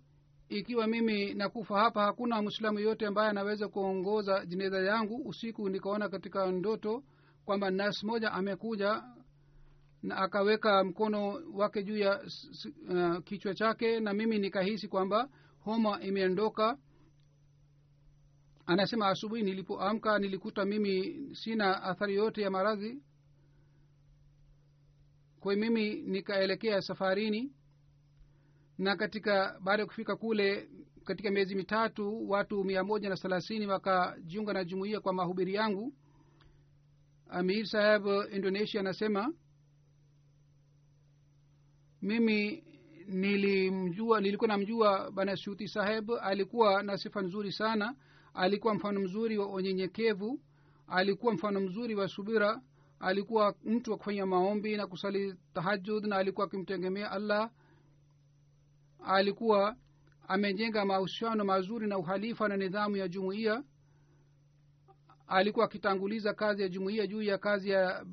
ikiwa 0.48 0.86
mimi 0.86 1.34
nakufa 1.34 1.78
hapa 1.80 2.03
hakuna 2.03 2.42
mwislamu 2.42 2.78
yote 2.78 3.07
ambaye 3.07 3.30
anaweza 3.30 3.68
kuongoza 3.68 4.46
jeneza 4.46 4.78
yangu 4.80 5.28
usiku 5.28 5.68
nikaona 5.68 6.09
katika 6.09 6.46
ndoto 6.53 7.03
kwamba 7.44 7.70
nas 7.70 8.05
moja 8.05 8.32
amekuja 8.32 9.03
na 10.03 10.16
akaweka 10.16 10.84
mkono 10.84 11.42
wake 11.55 11.82
juu 11.82 11.96
ya 11.98 12.20
uh, 12.88 13.18
kichwa 13.24 13.55
chake 13.55 14.01
na 14.01 14.14
mimi 14.14 14.38
nikahisi 14.38 14.88
kwamba 14.88 15.28
homa 15.64 16.01
imeondoka. 16.03 16.78
Anasema 18.66 19.09
asubuhi 19.09 19.42
nilipoamka 19.42 20.18
nilikuta 20.18 20.64
mimi 20.64 21.20
sina 21.34 21.82
athari 21.82 22.14
yote 22.14 22.42
ya 22.42 22.51
maradhi 22.51 23.03
kwa 25.41 25.57
mimi 25.57 25.95
nikaelekea 25.95 26.82
safarini 26.82 27.53
na 28.78 28.97
katika 28.97 29.61
baada 29.61 29.82
ya 29.82 29.86
kufika 29.86 30.16
kule 30.16 30.68
katika 31.05 31.30
miezi 31.30 31.55
mitatu 31.55 32.30
watu 32.30 32.64
mia 32.64 32.84
moja 32.84 33.09
na 33.09 33.16
thelathini 33.16 33.66
wakajiunga 33.66 34.53
na 34.53 34.64
jumuiya 34.64 35.01
kwa 35.01 35.12
mahubiri 35.12 35.55
yangu. 35.55 35.93
Amir 37.28 37.66
saheb 37.66 38.07
indonesia 38.32 38.80
anasema 38.80 39.32
mimi 42.03 42.64
nilimjua 43.07 44.20
nilikuwa 44.20 44.49
namjua 44.49 45.11
bana 45.11 45.36
shuti 45.36 45.68
saheb. 45.68 46.11
Alikuwa 46.22 46.82
na 46.82 46.99
sifa 46.99 47.22
nzuri 47.22 47.53
sana. 47.53 47.95
Alikuwa 48.34 48.74
mfano 48.74 49.01
mzuri 49.01 49.38
wa 49.38 49.49
unyenyekevu. 49.49 50.41
Alikuwa 50.86 51.34
mfano 51.34 51.61
mzuri 51.61 51.95
wa 51.95 52.09
subira 52.09 52.61
alikuwa 53.01 53.55
mtu 53.64 53.90
wa 53.90 53.96
kufanya 53.96 54.26
maombi 54.26 54.76
na 54.76 54.86
kusali 54.86 55.34
tahajud 55.55 56.05
na 56.07 56.16
alikuwa 56.16 56.46
akimtegemea 56.46 57.11
allah. 57.11 57.51
Alikuwa 59.05 59.76
amejenga 60.28 60.84
mahusiano 60.84 61.44
mazuri 61.44 61.86
na 61.86 61.98
uhalifa 61.98 62.48
na 62.48 62.57
nidhamu 62.57 62.96
ya 62.96 63.09
jumuiya. 63.09 63.64
Alikuwa 65.26 65.64
akitanguliza 65.64 66.34
kazi 66.34 66.62
ya 66.62 66.68
jumuiya 66.68 67.07
juu 67.07 67.22
ya 67.22 67.38
kazi 67.38 67.70
ya 67.70 68.05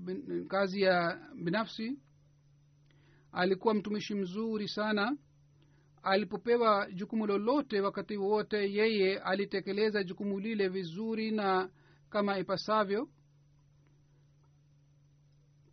kazi 0.48 0.82
ya 0.82 1.20
binafsi. 1.44 2.00
Alikuwa 3.32 3.74
mtumishi 3.74 4.16
mzuri 4.16 4.68
sana. 4.68 5.18
Alipopewa 6.04 6.92
jukumu 6.92 7.28
lolote 7.28 7.82
wakati 7.82 8.18
wote 8.18 8.74
yeye 8.74 9.20
alitekeleza 9.20 10.04
jukumu 10.04 10.40
lile 10.40 10.68
vizuri 10.68 11.32
na 11.32 11.70
kama 12.10 12.40
ipasavyo 12.40 13.10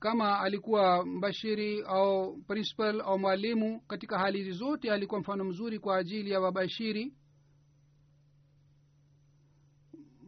kama 0.05 0.41
alikuwa 0.41 1.07
mbashiri 1.07 1.83
au 1.83 2.37
principal 2.43 3.01
au 3.01 3.19
mwalimu 3.19 3.81
katika 3.81 4.19
hali 4.19 4.39
hizi 4.39 4.51
zote 4.53 4.93
alikuwa 4.93 5.21
mfano 5.21 5.45
mzuri 5.45 5.79
kwa 5.79 5.97
ajili 5.97 6.31
ya 6.31 6.41
wabashiri. 6.41 7.15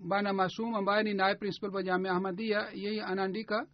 Bana 0.08 0.32
masum 0.32 0.74
ambaye 0.74 1.02
ni 1.02 1.14
naye 1.14 1.34
principal 1.34 1.74
wa 1.74 1.82
jamia 1.82 2.12
ahmadia 2.12 2.68
yeye 2.74 3.02
anaandika 3.02 3.66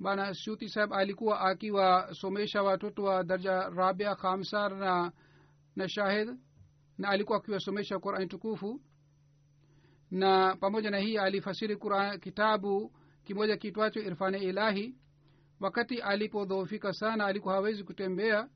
bana 0.00 0.34
shuti 0.34 0.68
saheb 0.68 0.92
alikuwa 0.92 1.40
akiwasomesha 1.40 2.62
watoto 2.62 3.02
wa 3.02 3.24
darja 3.24 3.68
rabia 3.70 4.14
khamsar 4.14 4.76
na 4.76 5.12
na 5.76 5.88
shahid 5.88 6.28
na 6.98 7.08
alikuwa 7.08 7.38
akiwasomesha 7.38 7.98
qurani 7.98 8.26
tukufu. 8.26 8.80
Na 10.10 10.56
pamoja 10.56 10.90
na 10.90 10.98
hii 10.98 11.16
alifasiri 11.18 11.76
Quran, 11.76 12.20
kitabu 12.20 12.92
kimoja 13.24 13.56
kitwacho 13.56 14.00
irfani 14.00 14.38
ilahi. 14.44 14.96
Wakati 15.60 16.00
alipodhoofika 16.00 16.92
sana 16.92 17.26
alikuwa 17.26 17.54
hawezi 17.54 17.84
kutembea. 17.84 18.48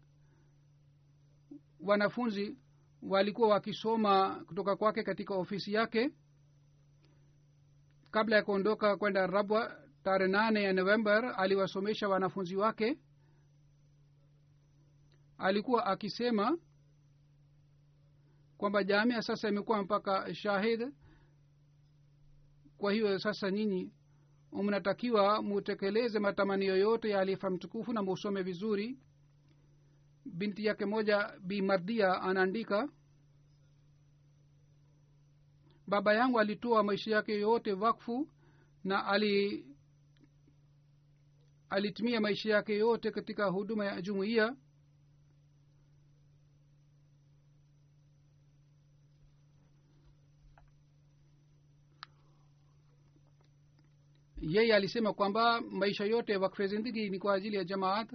Wanafunzi 1.81 2.59
walikuwa 3.03 3.49
wakisoma 3.49 4.45
kutoka 4.47 4.77
kwake 4.77 5.03
katika 5.03 5.35
ofisi 5.35 5.73
yake. 5.73 6.11
Kabla 8.11 8.37
ya 8.37 8.43
kuondoka 8.43 8.97
kwenda 8.97 9.27
rabwa 9.27 9.77
tarehe 10.03 10.31
nane 10.33 10.63
ya 10.63 10.73
november 10.73 11.35
aliwasomesha 11.37 12.09
wanafunzi 12.09 12.57
wake. 12.57 12.99
Alikuwa 15.39 15.87
akisema 15.87 16.59
kwamba 18.57 18.85
jamia 18.85 19.23
sasa 19.23 19.49
imekuwa 19.49 19.83
mpaka 19.83 20.35
shahid. 20.35 20.93
Kwa 22.79 22.93
hiyo 22.93 23.19
sasa 23.19 23.51
nyinyi 23.51 23.93
mnatakiwa 24.53 25.43
mutekeleze 25.43 26.19
matamanio 26.19 26.77
yote 26.77 27.09
ya 27.11 27.21
alifa 27.21 27.51
mtukufu 27.51 27.93
na 27.93 28.03
musome 28.03 28.43
vizuri. 28.43 28.99
Binti 30.25 30.65
yake 30.65 30.85
moja 30.87 31.33
bimardia 31.41 32.23
anaandika 32.23 32.89
baba 35.87 36.15
yangu 36.15 36.41
alitoa 36.41 36.83
maisha 36.83 37.11
yake 37.11 37.41
yote 37.41 37.73
wakfu 37.73 38.29
na 38.85 39.07
ali 39.07 39.65
alitumia 41.71 42.21
maisha 42.21 42.51
yake 42.51 42.77
yote 42.77 43.11
katika 43.11 43.47
huduma 43.47 43.85
ya 43.85 44.03
jumuiya 44.03 44.57
yeye 54.49 54.75
alisema 54.75 55.13
kwamba 55.13 55.61
maisha 55.61 56.05
yote 56.05 56.37
wakfe 56.37 56.67
zindigi 56.67 57.11
ni 57.11 57.19
kwa 57.19 57.35
ajili 57.35 57.57
ya 57.57 57.65
jamaat. 57.65 58.09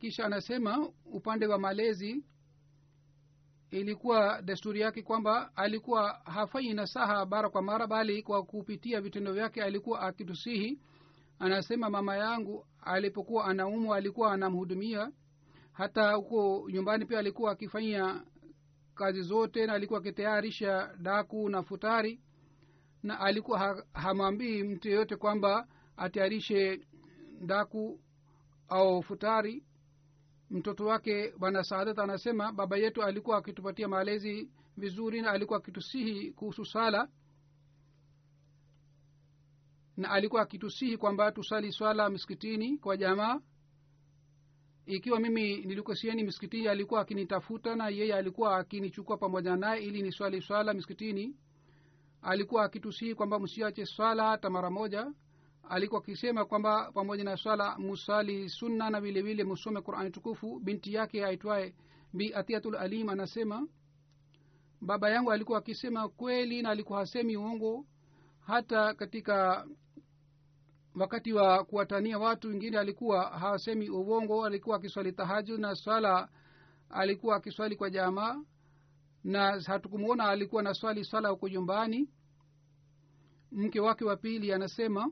Kisha 0.00 0.24
anasema 0.24 0.88
upande 1.04 1.46
wa 1.46 1.58
malezi 1.58 2.24
ilikuwa 3.70 4.42
desturi 4.42 4.80
yake 4.80 5.02
kwamba 5.02 5.56
alikuwa 5.56 6.12
hafai 6.24 6.74
nasaha 6.74 7.26
mara 7.26 7.50
kwa 7.50 7.62
mara 7.62 7.86
bali 7.86 8.22
kwa 8.22 8.42
kupitia 8.42 9.00
vitendo 9.00 9.32
vyake 9.32 9.62
alikuwa 9.62 10.00
akitusihi. 10.00 10.80
Anasema 11.38 11.90
mama 11.90 12.16
yangu 12.16 12.66
alipokuwa 12.82 13.44
anaumwa 13.44 13.96
alikuwa 13.96 14.32
anamhudumia. 14.32 15.12
Hata 15.72 16.12
huko 16.12 16.68
nyumbani 16.72 17.04
pia 17.06 17.18
alikuwa 17.18 17.52
akifanyia 17.52 18.22
kazi 18.94 19.22
zote 19.22 19.66
na 19.66 19.72
alikuwa 19.72 20.00
akitayarisha 20.00 20.94
daku 20.98 21.48
na 21.48 21.62
futari 21.62 22.20
na 23.02 23.20
alikuwa 23.20 23.58
ha, 23.58 23.84
hamwambii 23.92 24.62
mtu 24.62 24.88
yeyote 24.88 25.16
kwamba 25.16 25.68
atayarishe 25.96 26.80
ndaku 27.40 28.00
au 28.68 29.02
futari. 29.02 29.64
Mtoto 30.50 30.86
wake 30.86 31.32
bwana 31.38 31.64
saadat 31.64 31.98
anasema 31.98 32.52
baba 32.52 32.76
yetu 32.76 33.02
alikuwa 33.02 33.38
akitupatia 33.38 33.88
malezi 33.88 34.50
vizuri 34.76 35.22
na 35.22 35.30
alikuwa 35.30 35.58
akitusihi 35.58 36.32
kuhusu 36.32 36.64
sala 36.64 37.08
na 39.96 40.10
alikuwa 40.10 40.42
akitusihi 40.42 40.96
kwamba 40.96 41.32
tusali 41.32 41.72
swala 41.72 42.10
miskitini 42.10 42.78
kwa 42.78 42.96
jamaa. 42.96 43.40
Ikiwa 44.86 45.20
mimi 45.20 45.56
nilikosieni 45.56 46.12
sieni 46.12 46.22
miskitini 46.26 46.68
alikuwa 46.68 47.00
akinitafuta 47.00 47.76
na 47.76 47.88
yeye 47.88 48.14
alikuwa 48.14 48.56
akinichukua 48.58 49.16
pamoja 49.16 49.56
naye 49.56 49.82
ili 49.84 50.02
niswali 50.02 50.42
swala 50.42 50.74
miskitini 50.74 51.36
alikuwa 52.22 52.64
akitusihi 52.64 53.14
kwamba 53.14 53.38
msiache 53.38 53.86
swala 53.86 54.28
hata 54.28 54.50
mara 54.50 54.70
moja. 54.70 55.12
Alikuwa 55.68 56.00
akisema 56.00 56.44
kwamba 56.44 56.92
pamoja 56.92 57.24
na 57.24 57.36
swala 57.36 57.78
musali 57.78 58.48
sunna 58.48 58.90
na 58.90 59.00
vile 59.00 59.22
vile 59.22 59.44
musome 59.44 59.80
qurani 59.80 60.10
tukufu. 60.10 60.58
Binti 60.60 60.94
yake 60.94 61.24
aitwaye 61.24 61.74
bi 62.14 62.34
atiatul 62.34 62.76
alim 62.76 63.08
anasema 63.08 63.68
baba 64.80 65.10
yangu 65.10 65.32
alikuwa 65.32 65.58
akisema 65.58 66.08
kweli 66.08 66.62
na 66.62 66.70
alikuwa 66.70 66.98
hasemi 66.98 67.36
uongo. 67.36 67.86
Hata 68.40 68.94
katika 68.94 69.66
wakati 70.94 71.32
wa 71.32 71.64
kuwatania 71.64 72.18
watu 72.18 72.48
wengine 72.48 72.78
alikuwa 72.78 73.22
hasemi 73.24 73.90
uongo. 73.90 74.44
Alikuwa 74.44 74.76
akiswali 74.76 75.12
tahajud 75.12 75.60
na 75.60 75.74
swala 75.74 76.28
alikuwa 76.90 77.36
akiswali 77.36 77.76
kwa 77.76 77.90
jamaa 77.90 78.36
na 79.24 79.60
hatukumuona 79.60 80.24
alikuwa 80.28 80.62
na 80.62 80.74
swali 80.74 81.04
swala 81.04 81.28
huko 81.28 81.48
nyumbani. 81.48 82.10
Mke 83.52 83.80
wake 83.80 84.04
wa 84.04 84.16
pili 84.16 84.52
anasema 84.52 85.10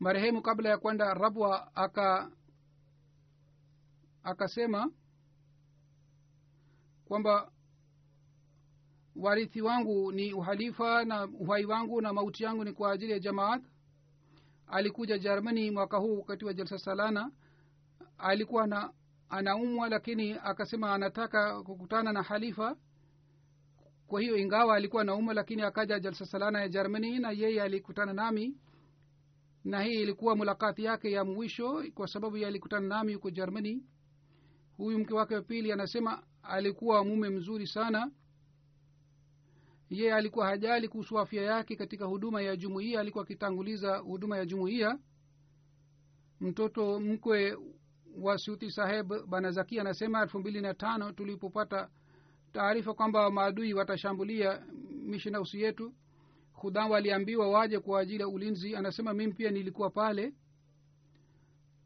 marehemu 0.00 0.42
kabla 0.42 0.68
ya 0.68 0.78
kwenda 0.78 1.14
rabwa 1.14 1.76
aka 1.76 2.30
akasema 4.22 4.92
kwamba 7.04 7.52
warithi 9.16 9.62
wangu 9.62 10.12
ni 10.12 10.32
uhalifa 10.32 11.04
na 11.04 11.24
uhai 11.40 11.64
wangu 11.64 12.00
na 12.00 12.12
mauti 12.12 12.44
yangu 12.44 12.64
ni 12.64 12.72
kwa 12.72 12.92
ajili 12.92 13.12
ya 13.12 13.18
jamaat. 13.18 13.62
Alikuja 14.66 15.18
germany 15.18 15.70
mwaka 15.70 15.96
huu 15.96 16.18
wakati 16.18 16.44
wa 16.44 16.54
jalsa 16.54 16.78
salana. 16.78 17.30
Alikuwa 18.18 18.66
na 18.66 18.92
anaumwa 19.28 19.88
lakini 19.88 20.32
akasema 20.32 20.94
anataka 20.94 21.62
kukutana 21.62 22.12
na 22.12 22.22
halifa. 22.22 22.76
Kwa 24.06 24.20
hiyo 24.20 24.36
ingawa 24.36 24.76
alikuwa 24.76 25.04
naumwa 25.04 25.34
lakini 25.34 25.62
akaja 25.62 26.00
jalsa 26.00 26.26
salana 26.26 26.60
ya 26.60 26.68
germany 26.68 27.18
na 27.18 27.30
yeye 27.30 27.62
alikutana 27.62 28.12
nami. 28.12 28.56
Na 29.64 29.82
hii 29.82 30.02
ilikuwa 30.02 30.36
mulakati 30.36 30.84
yake 30.84 31.10
ya 31.12 31.24
mwisho 31.24 31.84
kwa 31.94 32.08
sababu 32.08 32.36
ye 32.36 32.46
alikutana 32.46 32.86
nami 32.88 33.14
huko 33.14 33.30
germany. 33.30 33.82
Huyu 34.76 34.98
mke 34.98 35.14
wake 35.14 35.34
wa 35.34 35.42
pili 35.42 35.72
anasema 35.72 36.22
alikuwa 36.42 37.04
mume 37.04 37.28
mzuri 37.28 37.66
sana 37.66 38.10
ye 39.90 40.14
alikuwa 40.14 40.46
hajali 40.46 40.88
kuhusu 40.88 41.18
afya 41.18 41.42
yake 41.42 41.76
katika 41.76 42.04
huduma 42.04 42.42
ya 42.42 42.56
jumuiya 42.56 43.00
alikuwa 43.00 43.24
akitanguliza 43.24 43.96
huduma 43.96 44.36
ya 44.38 44.46
jumuiya. 44.46 44.98
Mtoto 46.40 47.00
mkwe 47.00 47.56
wa 48.20 48.38
suti 48.38 48.70
saheb 48.70 49.12
banazaki 49.26 49.80
anasema 49.80 50.22
elfu 50.22 50.38
mbili 50.38 50.60
na 50.60 50.74
tano 50.74 51.12
tulipopata 51.12 51.88
taarifa 52.52 52.94
kwamba 52.94 53.30
maadui 53.30 53.74
watashambulia 53.74 54.66
mishinausi 55.02 55.60
yetu 55.62 55.94
khudam 56.60 56.90
waliambiwa 56.90 57.48
waje 57.50 57.78
kwa 57.78 58.00
ajili 58.00 58.20
ya 58.20 58.28
ulinzi. 58.28 58.76
Anasema 58.76 59.14
mimi 59.14 59.32
pia 59.32 59.50
nilikuwa 59.50 59.90
pale. 59.90 60.34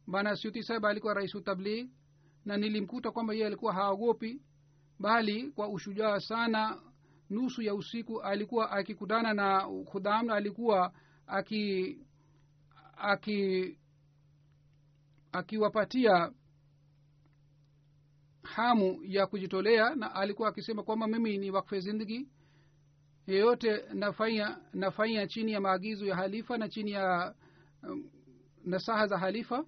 Bana 0.06 0.36
suti 0.36 0.62
saheb 0.62 0.86
alikuwa 0.86 1.14
rais 1.14 1.32
tabligh 1.44 1.88
na 2.44 2.56
nilimkuta 2.56 3.10
kwamba 3.10 3.34
yeye 3.34 3.46
alikuwa 3.46 3.72
haogopi 3.72 4.42
bali 4.98 5.52
kwa 5.52 5.68
ushujaa 5.68 6.20
sana 6.20 6.82
nusu 7.30 7.62
ya 7.62 7.74
usiku 7.74 8.22
alikuwa 8.22 8.70
akikutana 8.70 9.34
na 9.34 9.68
khudam 9.92 10.30
alikuwa 10.30 10.92
aki 11.26 11.98
aki 12.96 13.78
akiwapatia 15.32 16.32
hamu 18.42 19.00
ya 19.04 19.26
kujitolea 19.26 19.94
na 19.94 20.14
alikuwa 20.14 20.48
akisema 20.48 20.82
kwamba 20.82 21.06
mimi 21.06 21.38
ni 21.38 21.50
wakfe 21.50 21.80
zindigi 21.80 22.28
yeyote 23.26 23.84
nafanya 23.94 24.58
nafanya 24.72 25.26
chini 25.26 25.52
ya 25.52 25.60
maagizo 25.60 26.06
ya 26.06 26.16
halifa 26.16 26.58
na 26.58 26.68
chini 26.68 26.90
ya 26.90 27.34
um, 27.82 28.10
nasaha 28.64 29.06
za 29.06 29.18
halifa. 29.18 29.64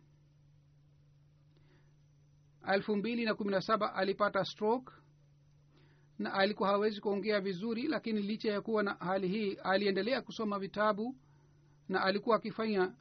Elfu 2.75 2.97
mbili 2.97 3.25
na 3.25 3.35
kumi 3.35 3.51
na 3.51 3.61
saba 3.61 3.95
alipata 3.95 4.45
stroke 4.45 4.93
na 6.19 6.33
alikuwa 6.35 6.69
hawezi 6.69 7.01
kuongea 7.01 7.41
vizuri 7.41 7.89
lakini 7.89 8.23
licha 8.23 8.53
ya 8.53 8.61
kuwa 8.61 8.83
na 8.83 8.95
hali 8.95 9.29
hii 9.29 9.55
aliendelea 9.55 10.23
kusoma 10.23 10.59
vitabu 10.59 11.17
na 11.89 12.03
alikuwa 12.03 12.37
akifanya 12.37 12.95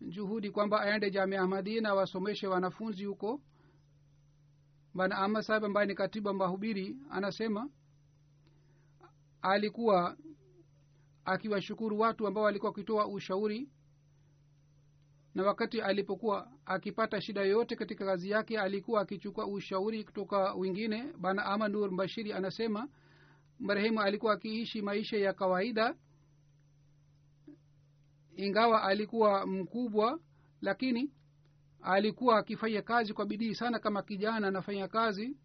juhudi 0.00 0.50
kwamba 0.50 0.80
aende 0.80 1.10
jamia 1.10 1.46
madina 1.46 1.88
na 1.88 1.94
wasomeshe 1.94 2.46
wanafunzi 2.46 3.04
huko. 3.04 3.40
Bana 4.94 5.16
ama 5.18 5.42
sahib 5.42 5.64
ambaye 5.64 5.86
ni 5.86 5.94
katibu 5.94 6.34
mahubiri 6.34 6.96
anasema 7.10 7.70
alikuwa 9.42 10.16
akiwashukuru 11.24 12.00
watu 12.00 12.26
ambao 12.26 12.44
walikuwa 12.44 12.70
wakitoa 12.70 13.06
ushauri 13.06 13.68
na 15.34 15.42
wakati 15.42 15.80
alipokuwa 15.80 16.52
akipata 16.66 17.20
shida 17.20 17.40
yoyote 17.40 17.76
katika 17.76 18.04
kazi 18.06 18.30
yake 18.30 18.58
alikuwa 18.60 19.00
akichukua 19.00 19.46
ushauri 19.46 20.04
kutoka 20.04 20.54
wengine. 20.54 21.12
Bana 21.20 21.44
ama 21.44 21.68
nur 21.68 21.90
bashiri 21.96 22.32
anasema 22.32 22.88
marehemu 23.58 24.00
alikuwa 24.00 24.32
akiishi 24.32 24.82
maisha 24.82 25.16
ya 25.16 25.32
kawaida 25.32 25.94
ingawa 28.36 28.82
alikuwa 28.82 29.46
mkubwa 29.46 30.20
lakini 30.60 31.12
alikuwa 31.82 32.38
akifanya 32.38 32.82
kazi 32.82 33.14
kwa 33.14 33.26
bidii 33.26 33.54
sana 33.54 33.78
kama 33.78 34.02
kijana 34.02 34.46
anafanya 34.48 34.88
kazi. 34.88 35.36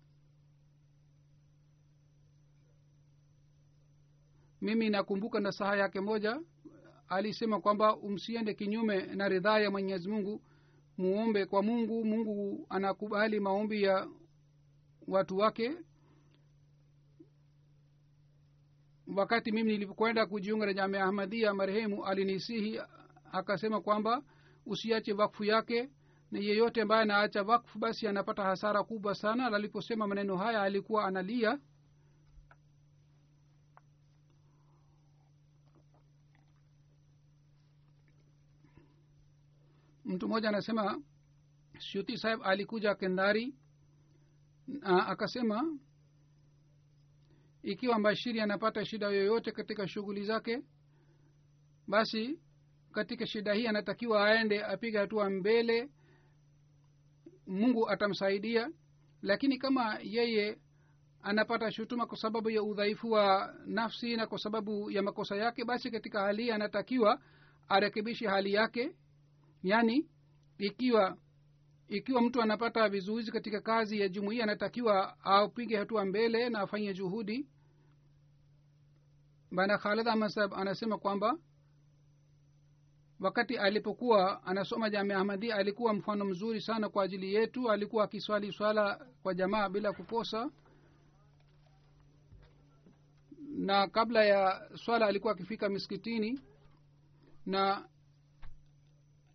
Mimi 4.62 4.90
nakumbuka 4.90 5.40
nasaha 5.40 5.76
yake 5.76 6.00
moja 6.00 6.42
alisema 7.10 7.60
kwamba 7.62 7.96
umsiende 7.98 8.54
kinyume 8.54 9.06
na 9.06 9.30
ridhaa 9.30 9.60
ya 9.60 9.72
mwenyezi 9.72 10.10
mungu 10.10 10.42
muombe 10.98 11.46
kwa 11.46 11.64
mungu 11.64 12.06
mungu 12.06 12.66
anakubali 12.70 13.40
maombi 13.40 13.84
ya 13.84 14.08
watu 15.08 15.38
wake. 15.38 15.72
Wakati 19.16 19.52
mimi 19.52 19.72
nilipokwenda 19.72 20.26
kujiunga 20.26 20.66
na 20.66 20.74
jamia 20.74 21.04
ahmadia 21.04 21.54
marehemu 21.54 22.06
alinisihi 22.06 22.80
akasema 23.32 23.82
kwamba 23.82 24.24
usiache 24.66 25.14
wakfu 25.14 25.44
yake 25.44 25.90
na 26.32 26.40
yeyote 26.40 26.82
ambaye 26.82 27.02
anaacha 27.02 27.44
wakfu 27.44 27.80
basi 27.80 28.08
anapata 28.08 28.44
hasara 28.44 28.84
kubwa 28.84 29.16
sana. 29.16 29.56
Aliposema 29.56 30.08
maneno 30.08 30.38
haya 30.38 30.62
alikuwa 30.62 31.06
analia 31.06 31.60
mtu 40.08 40.28
mmoja 40.28 40.50
anasema 40.50 41.02
shuti 41.80 42.18
saheb 42.18 42.40
alikuja 42.44 42.96
kendari 42.96 43.56
na 44.68 45.08
akasema 45.08 45.78
ikiwa 47.64 48.00
mbashiri 48.00 48.42
anapata 48.42 48.86
shida 48.86 49.08
yoyote 49.08 49.52
katika 49.52 49.88
shughuli 49.88 50.24
zake 50.26 50.64
basi 51.88 52.40
katika 52.92 53.28
shida 53.28 53.54
hii 53.54 53.68
anatakiwa 53.68 54.28
aende 54.28 54.64
apige 54.66 54.98
hatua 54.98 55.30
mbele 55.30 55.90
mungu 57.48 57.90
atamsaidia. 57.90 58.70
Lakini 59.22 59.58
kama 59.58 60.00
yeye 60.04 60.58
anapata 61.22 61.72
shutuma 61.72 62.06
kwa 62.06 62.18
sababu 62.18 62.50
ya 62.50 62.64
udhaifu 62.64 63.12
wa 63.12 63.56
nafsi 63.66 64.16
na 64.16 64.28
kwa 64.28 64.38
sababu 64.40 64.92
ya 64.92 65.02
makosa 65.04 65.36
yake 65.36 65.66
basi 65.66 65.92
katika 65.92 66.22
hali 66.22 66.44
hii 66.44 66.52
anatakiwa 66.52 67.22
arekebishe 67.68 68.28
hali 68.28 68.54
yake 68.54 68.96
yaani 69.64 70.08
ikiwa 70.58 71.18
ikiwa 71.88 72.22
mtu 72.22 72.42
anapata 72.42 72.90
vizuizi 72.90 73.32
katika 73.32 73.62
kazi 73.62 74.00
ya 74.00 74.10
jumuia 74.10 74.44
anatakiwa 74.44 75.20
apige 75.26 75.78
hatua 75.78 76.06
mbele 76.06 76.50
na 76.50 76.60
afanye 76.60 76.94
juhudi. 76.94 77.48
Bana 79.52 79.78
khalid 79.78 80.08
amasab 80.08 80.54
anasema 80.54 80.98
kwamba 80.98 81.38
wakati 83.20 83.58
alipokuwa 83.58 84.44
anasoma 84.44 84.90
jamia 84.90 85.18
ahmadia 85.18 85.56
alikuwa 85.56 85.94
mfano 85.94 86.26
mzuri 86.26 86.62
sana 86.62 86.90
kwa 86.90 87.04
ajili 87.04 87.34
yetu 87.34 87.72
alikuwa 87.72 88.04
akiswali 88.04 88.52
swala 88.52 89.06
kwa 89.24 89.34
jamaa 89.34 89.70
bila 89.70 89.94
kukosa. 89.94 90.52
Na 93.58 93.88
kabla 93.88 94.24
ya 94.26 94.70
swala 94.76 95.06
alikuwa 95.08 95.34
akifika 95.34 95.70
miskitini 95.70 96.40
na 97.46 97.90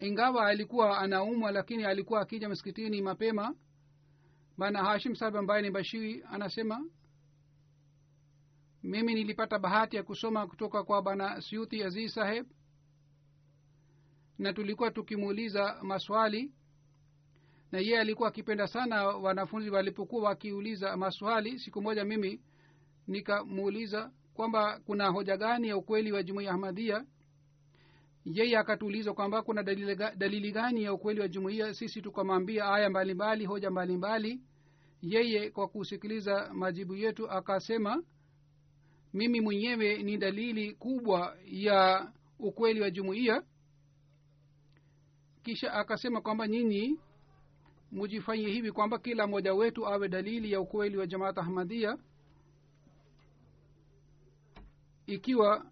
ingawa 0.03 0.47
alikuwa 0.47 0.99
anaumwa 0.99 1.53
lakini 1.53 1.85
alikuwa 1.85 2.21
akija 2.21 2.49
msikitini 2.49 3.03
mapema. 3.03 3.55
Bana 4.59 4.85
hashim 4.85 5.15
sahab 5.15 5.37
ambaye 5.37 5.63
ni 5.63 5.71
bashiri 5.71 6.25
anasema 6.31 6.85
mimi 8.83 9.15
nilipata 9.15 9.59
bahati 9.59 9.97
ya 9.97 10.03
kusoma 10.03 10.47
kutoka 10.47 10.85
kwa 10.85 11.03
bana 11.03 11.41
siuti 11.41 11.83
aziz 11.85 12.15
saheb 12.15 12.47
na 14.39 14.53
tulikuwa 14.53 14.91
tukimuuliza 14.91 15.79
maswali 15.83 16.53
na 17.73 17.79
yeye 17.79 18.01
alikuwa 18.01 18.29
akipenda 18.29 18.67
sana 18.67 19.07
wanafunzi 19.07 19.71
walipokuwa 19.71 20.29
wakiuliza 20.29 20.97
maswali. 20.97 21.59
Siku 21.59 21.83
moja 21.83 22.05
mimi 22.05 22.41
nikamuuliza 23.07 24.13
kwamba 24.35 24.81
kuna 24.81 25.09
hoja 25.09 25.37
gani 25.37 25.69
ya 25.69 25.77
ukweli 25.77 26.13
wa 26.13 26.23
jumuiya 26.23 26.51
ahmadia 26.53 27.05
yeye 28.25 28.59
akatuuliza 28.59 29.13
kwamba 29.15 29.43
kuna 29.43 29.63
dalili, 29.63 29.97
dalili 30.17 30.53
gani 30.53 30.83
ya 30.83 30.93
ukweli 30.93 31.21
wa 31.21 31.29
jumuiya 31.29 31.75
sisi 31.75 32.03
tukamwambia 32.03 32.65
aya 32.75 32.91
mbalimbali 32.91 33.45
hoja 33.47 33.71
mbalimbali 33.71 34.35
mbali. 34.35 34.47
yeye 35.03 35.51
kwa 35.51 35.69
kusikiliza 35.69 36.51
majibu 36.55 36.95
yetu 36.95 37.31
akasema 37.31 38.03
mimi 39.15 39.41
mwenyewe 39.41 40.03
ni 40.03 40.17
dalili 40.19 40.73
kubwa 40.75 41.37
ya 41.45 42.13
ukweli 42.39 42.81
wa 42.81 42.91
jumuiya 42.91 43.43
kisha 45.43 45.73
akasema 45.73 46.21
kwamba 46.21 46.49
nyinyi 46.49 46.99
mujifanye 47.93 48.47
hivi 48.49 48.73
kwamba 48.73 48.99
kila 48.99 49.27
mmoja 49.27 49.55
wetu 49.55 49.87
awe 49.87 50.09
dalili 50.09 50.53
ya 50.53 50.61
ukweli 50.61 50.97
wa 50.97 51.07
jamaat 51.07 51.39
ahmadia 51.39 51.99
ikiwa 55.07 55.72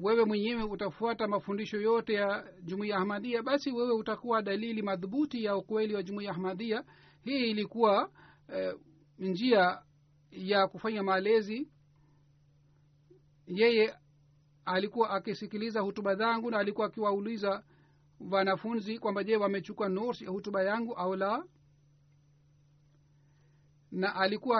wewe 0.00 0.24
mwenyewe 0.24 0.62
utafuata 0.62 1.28
mafundisho 1.28 1.80
yote 1.80 2.12
ya 2.12 2.52
jumuiya 2.62 2.96
ahmadia 2.96 3.42
basi 3.42 3.72
wewe 3.72 3.92
utakuwa 3.92 4.42
dalili 4.42 4.82
madhubuti 4.82 5.44
ya 5.44 5.56
ukweli 5.56 5.94
wa 5.94 6.02
jumuiya 6.02 6.30
ahmadia 6.30 6.84
hii 7.22 7.50
ilikuwa 7.50 8.10
eh, 8.54 8.74
njia 9.18 9.82
ya 10.30 10.68
kufanya 10.68 11.02
malezi. 11.02 11.68
Yeye 13.46 13.94
alikuwa 14.64 15.10
akisikiliza 15.10 15.80
hutuba 15.80 16.14
zangu 16.14 16.50
na 16.50 16.58
alikuwa 16.58 16.86
akiwauliza 16.86 17.64
wanafunzi 18.30 18.98
kwamba 18.98 19.24
je 19.24 19.36
wamechukua 19.36 19.88
notes 19.88 20.22
ya 20.22 20.30
hutuba 20.30 20.62
yangu 20.62 20.94
au 20.94 21.16
la? 21.16 21.44
Na 23.90 24.14
alikuwa 24.14 24.58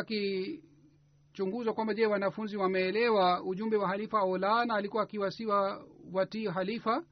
akichunguzwa 1.33 1.75
kwamba 1.75 1.95
je 1.95 2.07
wanafunzi 2.07 2.57
wameelewa 2.57 3.43
ujumbe 3.43 3.77
wa 3.77 3.89
halifa 3.89 4.23
olana 4.23 4.75
alikuwa 4.75 5.03
akiwasiwa 5.03 5.87
watii 6.13 6.47
halifa? 6.47 7.05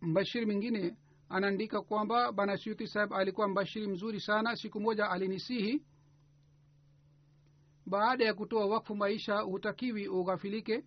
Mbashiri 0.00 0.46
mwingine 0.46 0.96
anaandika 1.28 1.82
kwamba 1.82 2.32
bana 2.32 2.58
shuti 2.58 2.86
saheb 2.86 3.12
alikuwa 3.14 3.48
mbashiri 3.48 3.86
mzuri 3.86 4.20
sana. 4.20 4.56
Siku 4.56 4.80
moja 4.80 5.10
alinisihi 5.10 5.82
baada 7.86 8.24
ya 8.24 8.34
kutoa 8.34 8.66
wakfu 8.66 8.96
maisha 8.96 9.38
hutakiwi 9.40 10.08
ughafilike. 10.08 10.84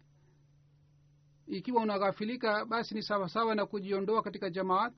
Ikiwa 1.47 1.81
unaghafilika 1.83 2.65
basi 2.65 2.95
ni 2.95 3.03
sawasawa 3.03 3.55
na 3.55 3.65
kujiondoa 3.65 4.21
katika 4.21 4.49
jamaat. 4.49 4.93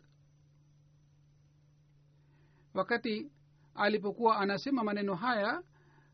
Wakati 2.74 3.32
alipokuwa 3.76 4.38
anasema 4.38 4.84
maneno 4.84 5.16
haya 5.16 5.64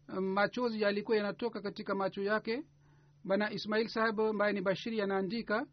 machozi 0.08 0.82
yalikuwa 0.82 1.18
yanatoka 1.18 1.62
katika 1.62 1.96
macho 1.96 2.22
yake. 2.24 2.64
Bana 3.24 3.52
ismail 3.52 3.88
saheb 3.88 4.20
ambaye 4.22 4.54
ni 4.54 4.62
bashiri 4.62 5.02
anaandika 5.02 5.68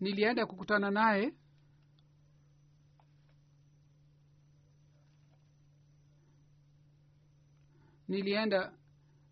nilienda 0.00 0.46
kukutana 0.46 0.90
naye. 0.90 1.34
Nilienda 8.08 8.72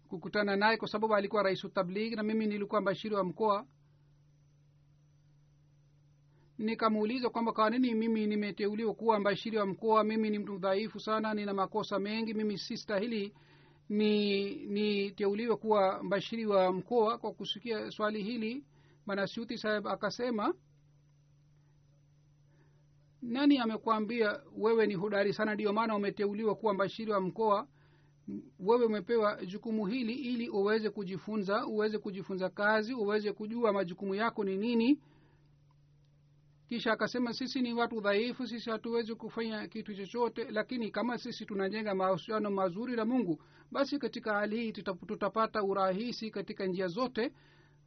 kukutana 0.08 0.56
naye 0.56 0.76
kwa 0.76 0.88
sababu 0.88 1.14
alikuwa 1.14 1.42
rais 1.42 1.66
tabligh 1.74 2.14
na 2.14 2.22
mimi 2.22 2.46
nilikuwa 2.46 2.80
mbashiri 2.80 3.14
wa 3.14 3.24
mkoa. 3.24 3.66
Nikamuuliza 6.58 7.30
kwamba 7.30 7.52
kwa 7.52 7.70
nini 7.70 7.94
mimi 7.94 8.26
nimeteuliwa 8.26 8.94
kuwa 8.94 9.18
mbashiri 9.20 9.56
wa 9.56 9.66
mkoa? 9.66 10.04
Mimi 10.04 10.30
ni 10.30 10.38
mtu 10.38 10.58
dhaifu 10.58 11.00
sana 11.00 11.34
nina 11.34 11.54
makosa 11.54 11.98
mengi 11.98 12.34
mimi 12.34 12.58
si 12.58 12.76
stahili 12.76 13.34
ni 13.92 14.54
niteuliwe 14.66 15.56
kuwa 15.56 16.02
mbashiri 16.02 16.46
wa 16.46 16.72
mkoa 16.72 17.18
kwa 17.18 17.32
kusikia 17.32 17.90
swali 17.90 18.22
hili. 18.22 18.64
Bana 19.06 19.26
suti 19.26 19.58
saheb 19.58 19.88
akasema 19.88 20.54
nani 23.22 23.58
amekwambia 23.58 24.40
wewe 24.56 24.86
ni 24.86 24.94
hodari 24.94 25.32
sana? 25.32 25.54
Ndiyo 25.54 25.72
maana 25.72 25.96
umeteuliwa 25.96 26.54
kuwa 26.54 26.74
mbashiri 26.74 27.10
wa 27.12 27.20
mkoa. 27.20 27.68
Wewe 28.60 28.84
umepewa 28.86 29.44
jukumu 29.46 29.86
hili 29.86 30.12
ili 30.14 30.48
uweze 30.48 30.90
kujifunza 30.90 31.66
uweze 31.66 31.98
kujifunza 31.98 32.50
kazi 32.50 32.94
uweze 32.94 33.32
kujua 33.32 33.72
majukumu 33.72 34.14
yako 34.14 34.44
ni 34.44 34.56
nini 34.56 35.00
kisha 36.72 36.92
akasema 36.92 37.32
sisi 37.32 37.60
ni 37.62 37.74
watu 37.74 38.00
dhaifu 38.00 38.46
sisi 38.46 38.70
hatuwezi 38.70 39.14
kufanya 39.14 39.68
kitu 39.68 39.94
chochote 39.94 40.44
lakini 40.50 40.90
kama 40.90 41.18
sisi 41.18 41.46
tunajenga 41.46 41.94
mahusiano 41.94 42.50
mazuri 42.50 42.96
na 42.96 43.04
mungu 43.04 43.42
basi 43.70 43.98
katika 43.98 44.34
hali 44.34 44.56
hii 44.56 44.72
tutapata 45.06 45.62
urahisi 45.62 46.30
katika 46.30 46.66
njia 46.66 46.86
zote. 46.86 47.32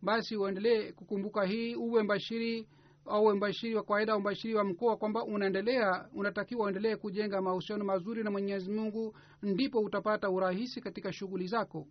Basi 0.02 0.38
uendelee 0.38 0.92
kukumbuka 0.92 1.46
hii 1.46 1.76
uwe 1.76 2.04
mbashiri 2.04 2.68
au 3.06 3.36
mbashiri 3.36 3.76
wa 3.76 3.84
kawaida 3.84 4.14
au 4.14 4.20
mbashiri 4.20 4.56
wa 4.56 4.64
mkoa 4.64 4.98
kwamba 4.98 5.24
unaendelea 5.24 6.10
unatakiwa 6.14 6.66
uendelee 6.66 6.96
kujenga 6.96 7.42
mahusiano 7.42 7.86
mazuri 7.86 8.24
na 8.24 8.32
mwenyezi 8.32 8.72
mungu 8.72 9.18
ndipo 9.44 9.80
utapata 9.80 10.30
urahisi 10.30 10.82
katika 10.82 11.14
shughuli 11.14 11.48
zako 11.48 11.88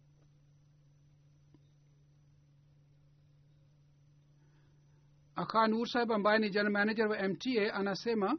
akha 5.37 5.67
nur 5.69 5.87
saheb 5.89 6.13
ambaye 6.13 6.39
ni 6.39 6.51
general 6.51 6.73
manager 6.73 7.07
wa 7.09 7.29
mta 7.29 7.75
anasema 7.75 8.39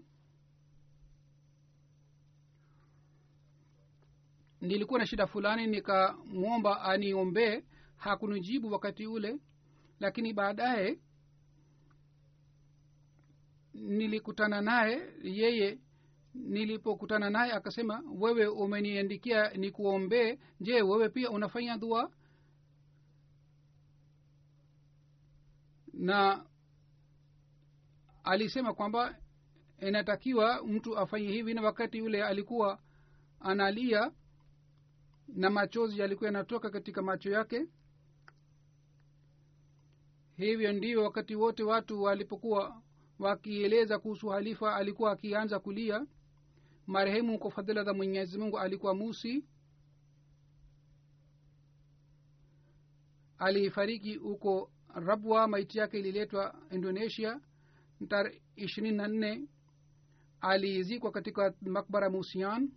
nilikuwa 4.61 4.99
na 4.99 5.07
shida 5.07 5.27
fulani 5.27 5.67
nikamwomba 5.67 6.81
aniombee 6.81 7.63
hakunijibu 7.95 8.71
wakati 8.71 9.07
ule 9.07 9.39
lakini 9.99 10.33
baadaye 10.33 10.99
nilikutana 13.73 14.61
naye 14.61 15.01
yeye 15.23 15.79
nilipokutana 16.33 17.29
naye 17.29 17.51
akasema 17.51 18.03
wewe 18.19 18.47
umeniandikia 18.47 19.49
nikuombee 19.49 20.39
je 20.59 20.81
wewe 20.81 21.09
pia 21.09 21.29
unafanya 21.29 21.77
dua 21.77 22.11
na 25.93 26.45
alisema 28.25 28.73
kwamba 28.73 29.17
inatakiwa 29.79 30.63
mtu 30.67 30.97
afanye 30.97 31.27
hivi 31.31 31.53
na 31.53 31.61
wakati 31.61 31.97
yule 31.97 32.23
alikuwa 32.23 32.79
analia 33.39 34.11
na 35.27 35.49
machozi 35.49 35.99
yalikuwa 35.99 36.27
yanatoka 36.27 36.69
katika 36.69 37.01
macho 37.01 37.31
yake 37.31 37.67
hivyo 40.37 40.73
ndio 40.73 41.03
wakati 41.03 41.35
wote 41.35 41.63
watu 41.63 42.01
walipokuwa 42.03 42.81
wakieleza 43.19 43.99
kuhusu 43.99 44.27
halifa 44.29 44.75
alikuwa 44.75 45.11
akianza 45.11 45.59
kulia. 45.59 46.05
Marehemu 46.87 47.39
kwa 47.39 47.51
fadhila 47.51 47.83
za 47.83 47.93
mwenyezi 47.93 48.37
mungu 48.37 48.59
alikuwa 48.59 48.95
musi 48.95 49.45
alifariki 53.37 54.15
huko 54.15 54.71
rabwa 54.95 55.47
maiti 55.47 55.77
yake 55.79 55.99
ililetwa 55.99 56.55
indonesia 56.71 57.39
tarehe 58.09 58.41
ishirini 58.55 58.97
na 58.97 59.07
nne 59.07 59.47
alizikwa 60.41 61.11
katika 61.11 61.53
makbara 61.61 62.09
musian 62.09 62.71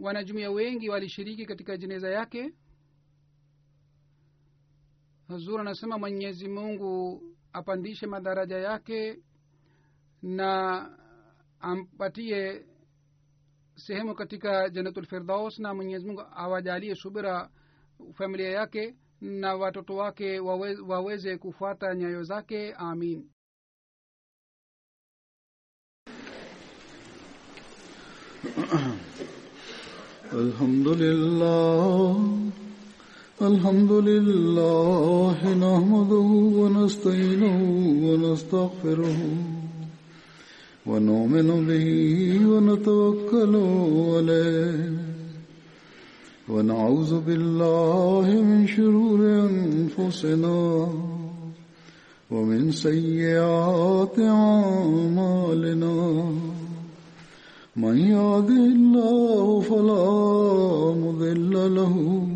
wanajumuia 0.00 0.50
wengi 0.50 0.88
walishiriki 0.88 1.46
katika 1.46 1.76
jeneza 1.76 2.10
yake. 2.10 2.52
Hazur 5.28 5.60
anasema 5.60 5.98
mwenyezi 5.98 6.48
mungu 6.48 7.22
apandishe 7.52 8.06
madaraja 8.06 8.56
yake 8.58 9.18
na 10.22 10.98
ampatie 11.60 12.66
sehemu 13.74 14.14
katika 14.14 14.70
janatul 14.70 15.06
firdaus 15.06 15.58
na 15.58 15.74
mwenyezi 15.74 16.06
mungu 16.06 16.20
awajalie 16.20 16.94
subira 16.94 17.50
familia 18.14 18.50
yake 18.50 18.96
na 19.21 19.55
watoto 19.55 19.95
wake 19.95 20.39
waweze, 20.39 20.81
waweze 20.81 21.37
kufuata 21.37 21.95
nyayo 21.95 22.23
zake 22.23 22.73
amin 22.73 23.29
الحمد 30.33 30.87
لله 30.87 32.19
الحمد 33.41 33.91
لله 33.91 35.37
نحمده 35.65 36.29
ونستعينه 36.59 37.57
ونستغفره 38.07 39.17
ونؤمن 40.85 41.49
به 41.69 41.87
ونتوكل 42.51 43.53
عليه 44.15 45.08
ونعوذ 46.50 47.20
بالله 47.20 48.26
من 48.42 48.66
شرور 48.66 49.20
أنفسنا 49.50 50.88
ومن 52.30 52.72
سيئات 52.72 54.18
أعمالنا. 54.18 55.96
من 57.76 57.98
يهده 57.98 58.64
الله 58.78 59.60
فلا 59.60 60.10
مضل 61.04 61.74
له 61.74 62.26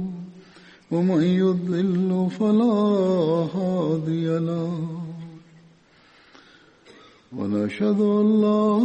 ومن 0.92 1.22
يضل 1.22 2.28
فلا 2.38 2.76
هادي 3.56 4.38
له. 4.38 4.72
ونشهد 7.38 8.00
أن 8.00 8.40
لا 8.46 8.78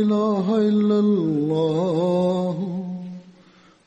إله 0.00 0.46
إلا 0.68 0.98
الله 0.98 2.77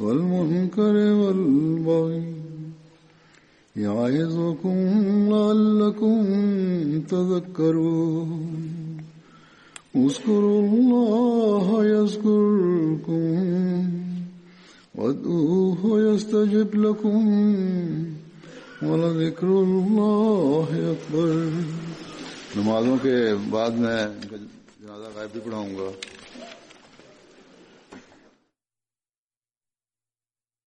والمنكر 0.00 0.96
والبغي 1.20 2.24
يعظكم 3.76 4.78
لعلكم 5.32 6.22
تذكرون 7.12 8.30
اذكروا 9.96 10.60
الله 10.68 11.66
يذكركم 11.84 13.24
وادعوه 14.94 15.82
يستجب 16.06 16.70
لكم 16.74 17.22
ولذكر 18.82 19.48
الله 19.64 20.68
نمازوں 22.56 22.96
کے 23.02 23.16
بعد 23.50 23.70
میں 23.82 24.00
جنازہ 24.80 25.08
غائب 25.16 25.30
بھی 25.32 25.40
پڑھاؤں 25.44 25.72
گا۔ 25.78 25.90